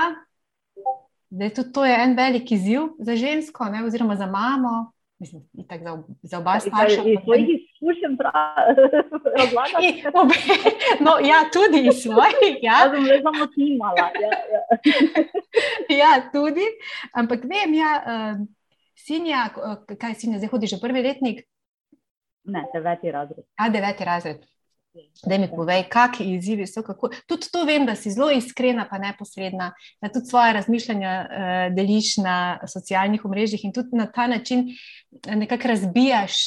Zdaj, 1.30 1.50
tudi 1.54 1.72
to 1.72 1.86
je 1.86 1.96
en 2.04 2.16
velik 2.16 2.52
izziv 2.52 2.82
za 3.00 3.16
žensko, 3.16 3.66
ne, 3.66 3.84
oziroma 3.86 4.16
za 4.16 4.26
mamo, 4.26 4.92
mislim, 5.20 5.44
itak 5.54 5.84
za, 5.84 6.04
za 6.22 6.40
oba 6.40 6.60
starša. 6.60 7.02
Iz 7.06 7.18
svojih 7.24 7.48
izkušenj 7.50 8.18
razlagati. 9.40 10.04
No, 11.00 11.12
ja, 11.28 11.40
tudi 11.54 11.88
iz 11.88 12.04
svojih. 12.04 12.58
Ja. 12.62 12.72
Jaz 12.72 12.92
sem 12.92 13.04
le 13.04 13.22
samo 13.22 13.48
timala. 13.48 13.96
Ja, 13.98 14.30
ja. 14.54 14.62
ja, 16.02 16.30
tudi. 16.32 16.66
Ampak 17.14 17.40
vem, 17.44 17.74
ja, 17.74 17.92
sinja, 19.06 19.48
uh, 19.58 19.98
kaj 19.98 20.18
sinja, 20.22 20.42
zdaj 20.42 20.54
hodiš 20.54 20.78
v 20.78 20.82
prvi 20.88 21.06
letnik, 21.06 21.46
Ne, 22.46 22.66
deveti 22.74 23.12
razred. 23.12 23.46
a 23.56 23.70
deveti 23.70 24.06
razred. 24.06 24.44
Da 25.26 25.38
mi 25.38 25.50
povej, 25.52 25.84
kakšni 25.92 26.38
izzivi 26.38 26.68
so. 26.68 26.84
Kako... 26.84 27.10
Tudi 27.28 27.50
to 27.52 27.66
vem, 27.68 27.84
da 27.86 27.96
si 28.00 28.12
zelo 28.12 28.30
iskrena, 28.32 28.86
pa 28.90 28.98
neposredna, 28.98 29.74
da 30.02 30.10
tudi 30.10 30.30
svoje 30.30 30.54
razmišljanja 30.54 31.16
uh, 31.26 31.76
deliš 31.76 32.18
na 32.24 32.38
socialnih 32.68 33.26
omrežjih 33.26 33.66
in 33.66 33.74
tudi 33.74 33.98
na 33.98 34.06
ta 34.12 34.28
način 34.28 34.70
eh, 34.70 35.36
nekako 35.36 35.68
razbijaš 35.68 36.38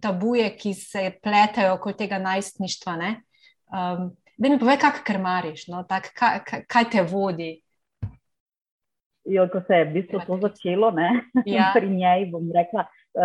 tabuje, 0.00 0.52
ki 0.56 0.74
se 0.74 1.10
pletajo 1.22 1.74
okoli 1.74 1.96
tega 1.96 2.18
najstništva. 2.18 2.94
Um, 2.94 4.12
da 4.38 4.48
mi 4.48 4.58
povej, 4.58 4.78
kako 4.78 5.02
krmariš, 5.04 5.66
no? 5.66 5.82
tak, 5.88 6.12
kaj, 6.14 6.40
kaj 6.68 6.90
te 6.90 7.02
vodi. 7.02 7.56
Jo, 9.26 9.48
ko 9.48 9.60
se 9.60 9.74
je 9.74 9.84
v 9.84 9.92
bistvu 9.92 10.20
to 10.20 10.38
začelo, 10.38 10.90
ne, 10.90 11.08
Ja. 11.46 11.70
pri 11.74 11.88
njej 11.88 12.26
bom 12.26 12.46
rekla, 12.50 12.84
uh, 13.12 13.22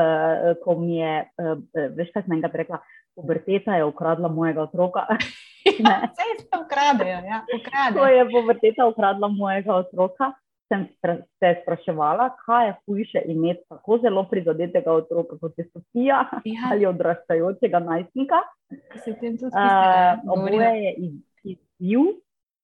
ko 0.58 0.76
mi 0.76 0.98
je, 0.98 1.14
uh, 1.38 1.58
veš, 1.92 2.10
kaj 2.10 2.24
sem 2.24 2.34
enkrat 2.34 2.56
rekla, 2.56 2.80
puberteta 3.16 3.76
je 3.76 3.86
ukradla 3.86 4.28
mojega 4.30 4.62
otroka. 4.64 5.06
Vse 5.62 6.26
se 6.40 6.58
ukradejo, 6.58 7.20
ja, 7.24 7.42
Ko 7.42 7.58
ukradejo. 7.58 8.06
je 8.08 8.24
puberteta 8.32 8.88
ukradla 8.88 9.28
mojega 9.30 9.76
otroka, 9.76 10.32
sem 10.68 10.88
spra- 10.90 11.22
se 11.38 11.52
spraševala, 11.62 12.30
kaj 12.40 12.68
je 12.68 12.74
hujše 12.82 13.22
imeti 13.28 13.62
tako 13.70 13.98
zelo 13.98 14.24
prizadetega 14.24 14.92
otroka 14.94 15.38
kot 15.38 15.54
je 15.58 15.66
Sofija 15.66 16.24
Ja, 16.46 16.62
ali 16.72 16.86
odraščajočega 16.86 17.80
najstnika. 17.82 18.40
Uh, 18.72 20.18
oboje 20.28 20.72
je 20.78 20.94
iz- 20.98 21.22
izziv, 21.46 22.00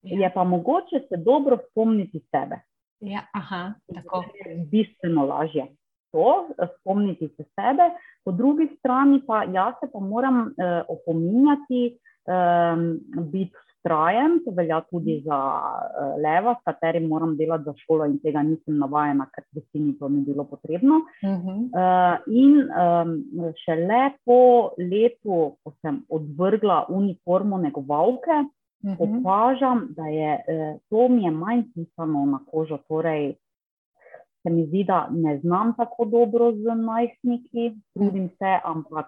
Ja. 0.02 0.18
je 0.20 0.32
pa 0.34 0.44
mogoče 0.44 1.00
se 1.08 1.16
dobro 1.18 1.58
spomniti 1.60 2.20
sebe. 2.30 2.60
Ja, 3.00 3.22
aha, 3.32 3.74
tako. 3.94 4.24
je 4.34 4.56
bistveno 4.70 5.26
lažje. 5.26 5.66
To, 6.12 6.48
eh, 6.58 6.66
spomniti 6.80 7.28
se 7.36 7.44
sebe, 7.44 7.90
po 8.24 8.32
drugi 8.32 8.68
strani 8.78 9.22
pa 9.26 9.44
jaz 9.44 9.74
se 9.80 9.90
pa 9.92 10.00
moram 10.00 10.48
eh, 10.48 10.82
opominjati, 10.88 11.98
eh, 12.28 12.76
biti 13.32 13.56
vztrajen, 13.78 14.40
to 14.44 14.50
velja 14.50 14.80
tudi 14.90 15.22
za 15.24 15.38
eh, 15.38 16.20
leva, 16.22 16.54
s 16.60 16.64
katerim 16.64 17.08
moram 17.08 17.36
delati 17.36 17.64
za 17.64 17.74
šolo 17.76 18.06
in 18.06 18.18
tega 18.18 18.42
nisem 18.42 18.78
navajena, 18.78 19.28
ker 19.34 19.44
v 19.52 19.60
resnici 19.60 19.98
to 19.98 20.08
ni 20.08 20.24
bilo 20.26 20.44
potrebno. 20.44 21.00
Mhm. 21.24 21.56
Uh, 21.72 22.16
in 22.26 22.68
um, 22.68 23.52
šele 23.64 24.10
po 24.24 24.70
letu, 24.78 25.56
ko 25.62 25.72
sem 25.82 26.02
odvrgla 26.08 26.84
uniformo 26.88 27.58
negovalke. 27.58 28.44
Opažam, 28.98 29.86
da 29.96 30.06
je 30.06 30.44
eh, 30.48 30.78
to 30.90 31.08
mi 31.08 31.24
je 31.24 31.30
manj 31.30 31.62
pisano 31.74 32.24
na 32.26 32.40
kožo. 32.50 32.78
Torej, 32.88 33.34
se 34.42 34.50
mi 34.50 34.66
zdi, 34.66 34.84
da 34.84 35.08
ne 35.10 35.38
znam 35.38 35.74
tako 35.76 36.04
dobro 36.04 36.52
z 36.52 36.74
najstniki, 36.74 37.74
trudim 37.94 38.28
se, 38.28 38.58
ampak 38.64 39.06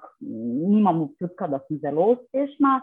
nimam 0.69 1.03
občutka, 1.03 1.47
da 1.47 1.59
sem 1.69 1.79
zelo 1.79 2.07
uspešna. 2.07 2.81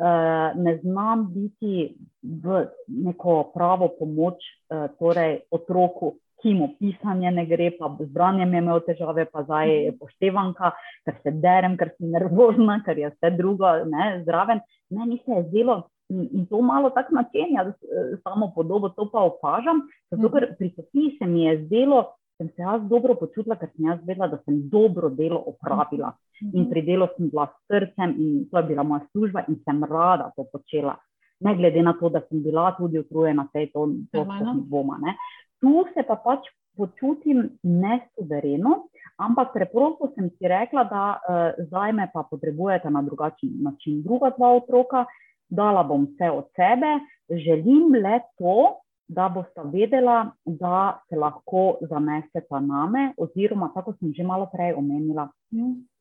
Eh, 0.00 0.52
ne 0.54 0.78
znam 0.82 1.26
biti 1.34 1.94
v 2.22 2.66
neko 2.86 3.50
pravo 3.54 3.88
pomoč 3.98 4.34
eh, 4.40 4.88
torej 4.98 5.40
otroku, 5.50 6.14
ki 6.40 6.54
mu 6.54 6.70
pisanje 6.78 7.30
ne 7.30 7.44
gre, 7.46 7.68
pa 7.76 7.90
z 7.98 8.08
branjem 8.08 8.54
je 8.54 8.62
imel 8.62 8.80
težave, 8.86 9.26
pa 9.28 9.42
zdaj 9.44 9.68
je 9.68 9.92
poštevanka, 10.00 10.70
ker 11.04 11.18
se 11.22 11.34
derem, 11.42 11.76
ker 11.76 11.90
sem 11.98 12.14
nervozna, 12.14 12.78
ker 12.86 12.96
je 12.96 13.10
vse 13.12 13.30
drugo 13.36 13.74
ne, 13.92 14.22
zraven. 14.24 14.62
Meni 14.88 15.20
se 15.26 15.36
je 15.36 15.42
zdelo, 15.50 15.82
in, 16.10 16.28
in 16.32 16.46
to 16.46 16.60
malo 16.62 16.90
tako 16.90 17.14
načenja 17.14 17.64
eh, 17.70 18.16
samo 18.22 18.52
podobo, 18.54 18.88
to 18.88 19.08
pa 19.12 19.22
opažam, 19.32 19.86
zato 20.10 20.32
ker 20.34 20.54
pri 20.58 20.72
Sofiji 20.76 21.16
se 21.18 21.26
mi 21.26 21.44
je 21.44 21.58
zdelo 21.64 22.04
sem 22.40 22.48
se 22.56 22.62
jaz 22.62 22.80
dobro 22.88 23.14
počutila, 23.20 23.58
ker 23.60 23.68
sem 23.74 23.90
jaz 23.90 23.98
vedela, 24.08 24.30
da 24.32 24.38
sem 24.46 24.62
dobro 24.72 25.10
delo 25.12 25.42
opravila. 25.52 26.14
In 26.40 26.70
pri 26.70 26.82
delu 26.86 27.08
sem 27.16 27.28
bila 27.28 27.44
s 27.50 27.58
srcem, 27.68 28.14
in 28.16 28.30
to 28.48 28.62
je 28.62 28.68
bila 28.70 28.84
moja 28.86 29.04
služba, 29.12 29.44
in 29.48 29.58
sem 29.64 29.84
rada 29.84 30.30
to 30.36 30.46
počela. 30.48 30.96
Ne 31.44 31.52
glede 31.56 31.82
na 31.84 31.92
to, 32.00 32.08
da 32.08 32.22
sem 32.28 32.40
bila 32.44 32.70
tudi 32.78 33.00
utrujena, 33.00 33.44
vse 33.50 33.66
to, 33.74 33.84
to 34.12 34.24
ni 34.24 34.56
dvoma. 34.64 34.96
Ne. 35.04 35.16
Tu 35.60 35.84
se 35.92 36.04
pa 36.08 36.16
pač 36.16 36.48
počutim 36.80 37.42
nesuvereno, 37.60 38.86
ampak 39.20 39.52
preprosto 39.52 40.08
sem 40.14 40.30
si 40.38 40.48
rekla, 40.48 40.86
da 40.88 41.04
uh, 41.12 41.64
zdaj 41.66 41.92
me 41.92 42.08
pa 42.12 42.24
potrebujete 42.30 42.88
na 42.88 43.02
drugačen 43.04 43.52
način. 43.60 44.00
Druga 44.02 44.32
dva 44.38 44.54
otroka, 44.62 45.04
dala 45.50 45.82
bom 45.82 46.06
vse 46.06 46.30
od 46.30 46.46
sebe, 46.56 46.92
želim 47.30 47.94
le 47.94 48.20
to, 48.38 48.80
da 49.10 49.28
boste 49.28 49.62
vedela, 49.72 50.30
da 50.44 51.00
se 51.08 51.16
lahko 51.16 51.78
zamestete 51.80 52.60
name, 52.60 53.12
oziroma, 53.18 53.72
tako 53.74 53.94
sem 53.98 54.12
že 54.14 54.22
malo 54.22 54.46
prej 54.52 54.74
omenila, 54.78 55.28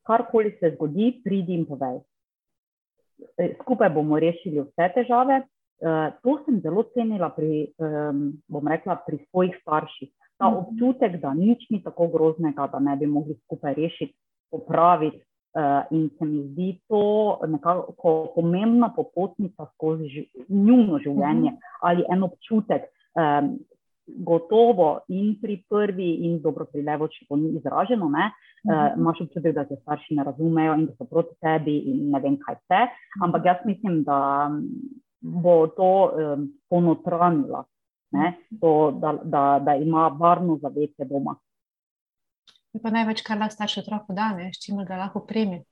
karkoli 0.05 0.51
se 0.59 0.71
zgodi, 0.75 1.21
pridi 1.23 1.57
in 1.57 1.65
povej. 1.65 1.99
E, 3.37 3.53
skupaj 3.61 3.89
bomo 3.89 4.19
rešili 4.19 4.61
vse 4.61 4.91
težave. 4.93 5.41
E, 5.41 5.95
to 6.23 6.37
sem 6.45 6.61
zelo 6.61 6.85
cenila 6.93 7.31
pri, 7.33 7.71
bom 8.47 8.67
rekla, 8.67 8.99
pri 9.07 9.19
svojih 9.29 9.57
starših. 9.61 10.11
Ta 10.37 10.49
mhm. 10.49 10.57
občutek, 10.59 11.17
da 11.21 11.33
nič 11.33 11.65
ni 11.69 11.81
tako 11.83 12.07
groznega, 12.13 12.69
da 12.71 12.79
ne 12.79 12.95
bi 12.95 13.09
mogli 13.09 13.35
skupaj 13.45 13.73
rešiti, 13.73 14.15
popraviti. 14.51 15.25
Uh, 15.49 15.81
in 15.89 16.09
se 16.17 16.25
mi 16.25 16.43
zdi 16.51 16.79
to 16.87 17.39
nekako 17.47 18.27
pomembna 18.35 18.91
popotnica 18.95 19.65
skozi 19.73 20.27
njuno 20.49 20.99
življenje 20.99 21.49
uh 21.49 21.57
-huh. 21.57 21.77
ali 21.81 22.03
en 22.09 22.23
občutek, 22.23 22.83
um, 23.17 23.57
gotovo 24.05 24.99
in 25.07 25.37
pri 25.41 25.63
prvi, 25.69 26.25
in 26.25 26.41
dobro 26.41 26.65
pri 26.65 26.81
levo, 26.81 27.07
če 27.07 27.25
to 27.29 27.35
ni 27.35 27.49
izraženo, 27.57 28.09
ne, 28.09 28.29
uh, 28.29 28.97
imaš 28.97 29.21
občutek, 29.21 29.55
da 29.55 29.65
te 29.65 29.75
starši 29.81 30.15
ne 30.15 30.23
razumejo 30.23 30.73
in 30.73 30.85
da 30.85 30.93
so 30.97 31.05
proti 31.05 31.35
tebi 31.41 31.77
in 31.77 32.09
ne 32.11 32.19
vem, 32.19 32.37
kaj 32.37 32.55
vse. 32.55 32.85
Ampak 33.23 33.45
jaz 33.45 33.65
mislim, 33.65 34.03
da 34.03 34.49
bo 35.21 35.67
to 35.67 35.91
um, 36.09 36.47
ponotranila, 36.69 37.63
ne, 38.11 38.33
to, 38.61 38.91
da, 39.01 39.17
da, 39.23 39.45
da 39.65 39.75
ima 39.75 40.07
varno 40.19 40.57
zavetje 40.61 41.05
doma. 41.05 41.35
Je 42.73 42.81
pa 42.81 42.91
največ, 42.93 43.23
kar 43.25 43.39
lahko 43.39 43.55
starš 43.55 43.79
otroku 43.81 44.13
da, 44.13 44.29
s 44.53 44.61
čimer 44.61 44.85
ga 44.85 44.99
lahko 44.99 45.23
premi. 45.25 45.63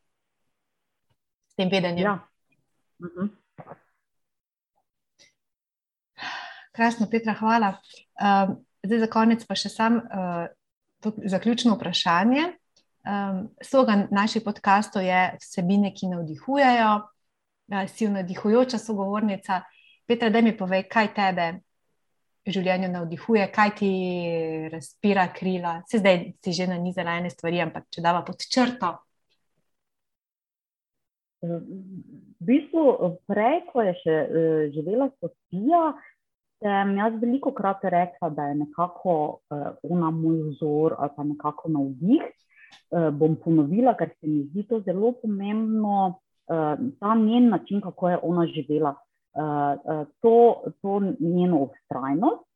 S 1.51 1.55
tem 1.55 1.69
vedenjem. 1.69 2.05
Ja. 2.05 2.19
Uh 2.99 3.09
-huh. 3.09 3.29
Krasno, 6.71 7.07
Petra, 7.11 7.33
hvala. 7.33 7.81
Um, 8.21 8.65
zdaj, 8.83 8.99
za 8.99 9.07
konec 9.07 9.45
pa 9.45 9.55
še 9.55 9.69
sam 9.69 9.95
uh, 9.97 10.45
zaključno 11.25 11.75
vprašanje. 11.75 12.43
Um, 13.07 13.49
slogan 13.61 14.07
naših 14.11 14.43
podkastov 14.45 15.01
je 15.01 15.37
vsebine, 15.41 15.93
ki 15.93 16.07
navdihujejo. 16.07 16.95
Uh, 17.67 17.87
si 17.87 18.09
navdihujoča 18.09 18.77
sogovornica. 18.77 19.61
Petra, 20.05 20.29
da 20.29 20.41
mi 20.41 20.57
povej, 20.57 20.83
kaj 20.89 21.13
tebe 21.13 21.66
življenju 22.55 22.89
navdihuje, 22.91 23.47
kaj 23.53 23.73
ti 23.79 23.91
razpira 24.73 25.27
krila. 25.35 25.81
Se 25.89 26.01
zdaj 26.01 26.33
si 26.43 26.53
že 26.53 26.67
na 26.67 26.77
nizela 26.81 27.17
ene 27.19 27.29
stvari, 27.33 27.61
ampak 27.63 27.87
če 27.93 28.03
dava 28.05 28.23
pod 28.27 28.41
črto. 28.41 28.93
V 31.41 31.59
bistvu, 32.41 32.83
prej, 33.29 33.61
ko 33.71 33.85
je 33.85 33.93
še 34.01 34.15
uh, 34.17 34.61
živela 34.73 35.09
Sofija, 35.19 35.91
sem 36.57 36.95
jaz 36.97 37.17
veliko 37.21 37.53
krat 37.53 37.85
rekla, 37.85 38.31
da 38.33 38.49
je 38.49 38.61
nekako 38.63 39.15
uh, 39.53 39.67
ona 39.85 40.09
moj 40.11 40.39
vzor 40.51 40.97
ali 40.97 41.13
pa 41.15 41.25
nekako 41.27 41.73
navdih. 41.77 42.25
Uh, 42.91 43.09
bom 43.15 43.35
ponovila, 43.39 43.93
ker 43.99 44.09
se 44.15 44.27
mi 44.27 44.45
zdi 44.47 44.63
to 44.67 44.79
zelo 44.83 45.13
pomembno, 45.21 46.17
uh, 46.49 46.79
ta 46.99 47.15
njen 47.15 47.49
način, 47.51 47.81
kako 47.83 48.09
je 48.09 48.17
ona 48.23 48.47
živela, 48.47 48.95
to, 50.21 50.63
to 50.81 51.01
njeno 51.19 51.57
ustrajnost. 51.57 52.47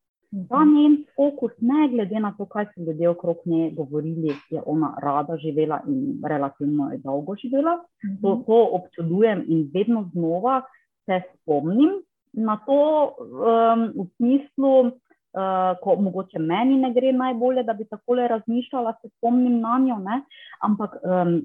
Ta 0.49 0.59
mhm. 0.59 0.75
njen 0.75 1.05
fokus, 1.15 1.51
ne 1.59 1.89
glede 1.89 2.19
na 2.19 2.33
to, 2.37 2.45
kaj 2.45 2.65
so 2.65 2.81
ljudje 2.81 3.09
okrog 3.09 3.37
nje 3.45 3.71
govorili, 3.75 4.35
je 4.49 4.61
ona 4.65 4.93
rada 5.01 5.37
živela 5.37 5.81
in 5.87 6.21
relativno 6.23 6.91
je 6.91 6.97
dolgo 6.97 7.35
živela. 7.35 7.77
To, 8.21 8.35
mhm. 8.35 8.43
to 8.43 8.69
občudujem 8.71 9.43
in 9.47 9.69
vedno 9.73 10.09
znova 10.13 10.61
se 11.05 11.21
spomnim, 11.33 11.89
na 12.33 12.57
to 12.65 13.11
um, 13.19 13.81
v 13.95 14.07
smislu, 14.15 14.79
uh, 14.81 15.77
ko 15.83 15.95
mogoče 15.95 16.39
meni 16.39 16.77
ne 16.77 16.93
gre 16.93 17.11
najbolje, 17.11 17.63
da 17.63 17.73
bi 17.73 17.85
tako 17.85 18.15
razmišljala, 18.15 18.93
se 19.01 19.09
spomnim 19.17 19.59
na 19.59 19.79
njo. 19.79 19.97
Ne? 19.99 20.21
Ampak 20.61 20.95
um, 21.03 21.41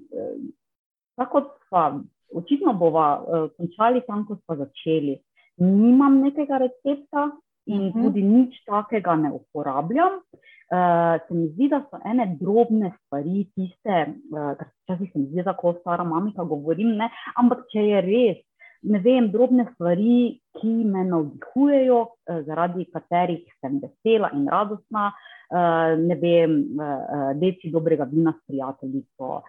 tako 1.16 1.42
pa 1.70 1.98
očitno 2.34 2.74
bova 2.74 3.06
uh, 3.20 3.50
končali 3.56 4.02
tam, 4.06 4.26
ko 4.26 4.36
smo 4.36 4.56
začeli. 4.56 5.18
Nimam 5.56 6.20
nekega 6.20 6.58
recepta 6.58 7.30
in 7.66 7.80
uh 7.80 7.86
mhm. 7.86 7.98
-huh. 7.98 8.04
tudi 8.04 8.22
nič 8.22 8.64
takega 8.64 9.16
ne 9.16 9.30
uporabljam. 9.32 10.20
Uh, 10.66 11.22
se 11.28 11.34
mi 11.34 11.48
zdi, 11.48 11.68
da 11.68 11.84
so 11.90 11.98
ene 12.04 12.36
drobne 12.40 12.92
stvari, 12.98 13.46
tiste, 13.54 14.06
uh, 14.34 14.56
kar 14.58 14.66
včasih 14.82 15.12
se 15.12 15.18
mi 15.18 15.26
zdi, 15.26 15.42
da 15.42 15.52
ko 15.52 15.72
stara 15.80 16.04
mamika 16.04 16.44
govorim, 16.44 16.88
ne? 16.88 17.10
ampak 17.36 17.58
če 17.72 17.80
je 17.80 18.00
res, 18.00 18.38
ne 18.82 19.00
vem, 19.02 19.30
drobne 19.32 19.66
stvari, 19.74 20.38
ki 20.58 20.72
me 20.84 21.04
navdihujejo, 21.08 22.00
eh, 22.30 22.42
zaradi 22.46 22.86
katerih 22.92 23.44
sem 23.60 23.80
vesela 23.82 24.30
in 24.34 24.46
radostna. 24.48 25.10
Eh, 25.46 25.96
ne 25.96 26.14
vem, 26.18 26.56
eh, 26.80 27.34
deci 27.38 27.70
dobrega 27.70 28.04
vina 28.04 28.32
s 28.32 28.46
prijateljico, 28.46 29.42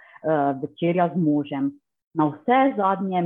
večerja 0.61 1.11
z 1.13 1.17
možem. 1.17 1.71
Na 2.17 2.27
vse 2.31 2.59
zadnje 2.77 3.21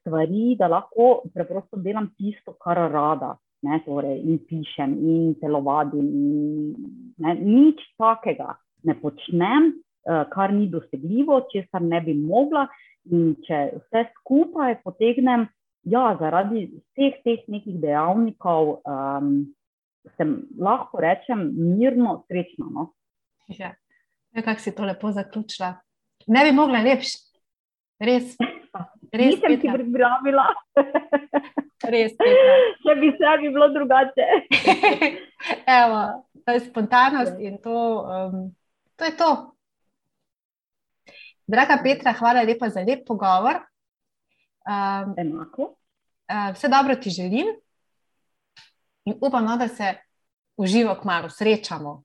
stvari, 0.00 0.56
da 0.58 0.66
lahko 0.66 1.22
preprosto 1.34 1.78
delam 1.78 2.10
tisto, 2.18 2.56
kar 2.58 2.80
rada. 2.90 3.36
Ne, 3.62 3.78
torej, 3.84 4.18
in 4.26 4.40
pišem, 4.42 4.96
in 4.98 5.34
telovadim. 5.38 6.06
Ne, 7.22 7.34
nič 7.38 7.78
takega 7.94 8.56
ne 8.82 8.96
počnem, 8.98 9.68
Eh, 10.02 10.24
kar 10.34 10.52
ni 10.52 10.66
dosegljivo, 10.66 11.44
česar 11.52 11.82
ne 11.82 12.00
bi 12.00 12.14
mogla. 12.14 12.66
In 13.14 13.36
če 13.46 13.58
vse 13.76 14.02
skupaj 14.16 14.80
potegnem, 14.82 15.46
ja, 15.86 16.16
zaradi 16.18 16.64
vseh 16.70 17.20
teh 17.26 17.44
nekih 17.50 17.78
dejavnikov, 17.82 18.70
um, 18.86 19.30
sem 20.16 20.34
lahko 20.58 21.02
rečem 21.02 21.44
mirno, 21.54 22.20
srečno. 22.26 22.66
No? 22.74 22.88
Ja, 23.58 23.72
ja 24.32 24.42
kako 24.42 24.60
si 24.60 24.74
to 24.74 24.84
lepo 24.84 25.12
zaključila. 25.12 25.74
Ne 26.26 26.44
bi 26.44 26.52
mogla 26.52 26.80
lepši, 26.80 27.18
res. 28.00 28.36
Res 29.12 29.40
sem 29.40 29.58
si 29.60 29.68
pripravila. 29.68 30.46
Res, 31.84 32.14
Petra. 32.16 32.58
Če 32.84 32.94
bi 33.00 33.10
se 33.18 33.32
bi 33.42 33.50
bilo 33.52 33.68
drugače. 33.74 34.28
Evo, 35.78 35.98
to 36.46 36.54
je 36.54 36.60
spontanost 36.60 37.40
in 37.40 37.58
to, 37.62 37.74
um, 38.06 38.46
to 38.96 39.04
je 39.04 39.16
to. 39.16 39.30
Draga 41.46 41.80
Petra, 41.82 42.14
hvala 42.16 42.46
lepa 42.46 42.70
za 42.72 42.80
lep 42.86 43.04
pogovor. 43.06 43.60
Um, 44.62 45.12
Enako. 45.18 45.74
Uh, 46.30 46.54
vse 46.54 46.70
dobro 46.72 46.96
ti 46.96 47.10
želim 47.10 47.50
in 49.04 49.18
upam, 49.20 49.44
no, 49.44 49.56
da 49.56 49.68
se 49.68 49.94
uživo 50.56 50.94
k 50.94 51.04
malu 51.04 51.28
srečamo. 51.28 52.02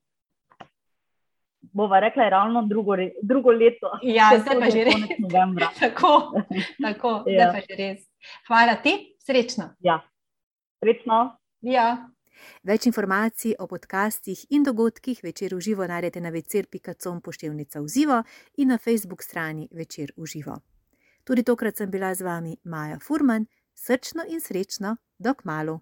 Bova 1.77 1.99
rekla, 1.99 2.23
je 2.23 2.29
ravno 2.29 2.65
drugo, 2.65 2.95
drugo 3.21 3.51
leto. 3.51 3.99
Ja, 4.01 4.31
zdaj 4.41 4.59
pa 4.59 4.69
že 4.69 4.83
res. 4.83 4.95
tako, 5.79 6.33
tako 6.81 7.09
ja. 7.29 7.35
zdaj 7.35 7.47
pa 7.53 7.59
že 7.69 7.75
res. 7.77 7.99
Hvala 8.47 8.75
ti, 8.81 8.93
srečno. 9.25 9.69
Ja, 9.79 9.99
srečno. 10.81 11.37
Ja. 11.61 12.09
Več 12.63 12.87
informacij 12.89 13.53
o 13.59 13.67
podcastih 13.69 14.41
in 14.49 14.65
dogodkih 14.65 15.21
večer 15.23 15.53
v 15.53 15.61
živo 15.61 15.85
najdete 15.87 16.21
na 16.21 16.33
večer.com 16.33 17.21
poštevnica 17.21 17.81
v 17.81 17.93
živo 17.93 18.23
in 18.57 18.73
na 18.73 18.77
Facebook 18.77 19.21
strani 19.21 19.69
večer 19.71 20.17
v 20.17 20.25
živo. 20.25 20.57
Tudi 21.23 21.43
tokrat 21.43 21.77
sem 21.77 21.91
bila 21.91 22.13
z 22.15 22.25
vami 22.25 22.57
Maja 22.63 22.97
Furman, 22.99 23.45
srčno 23.75 24.25
in 24.29 24.41
srečno, 24.41 24.97
dok 25.19 25.45
malu. 25.45 25.81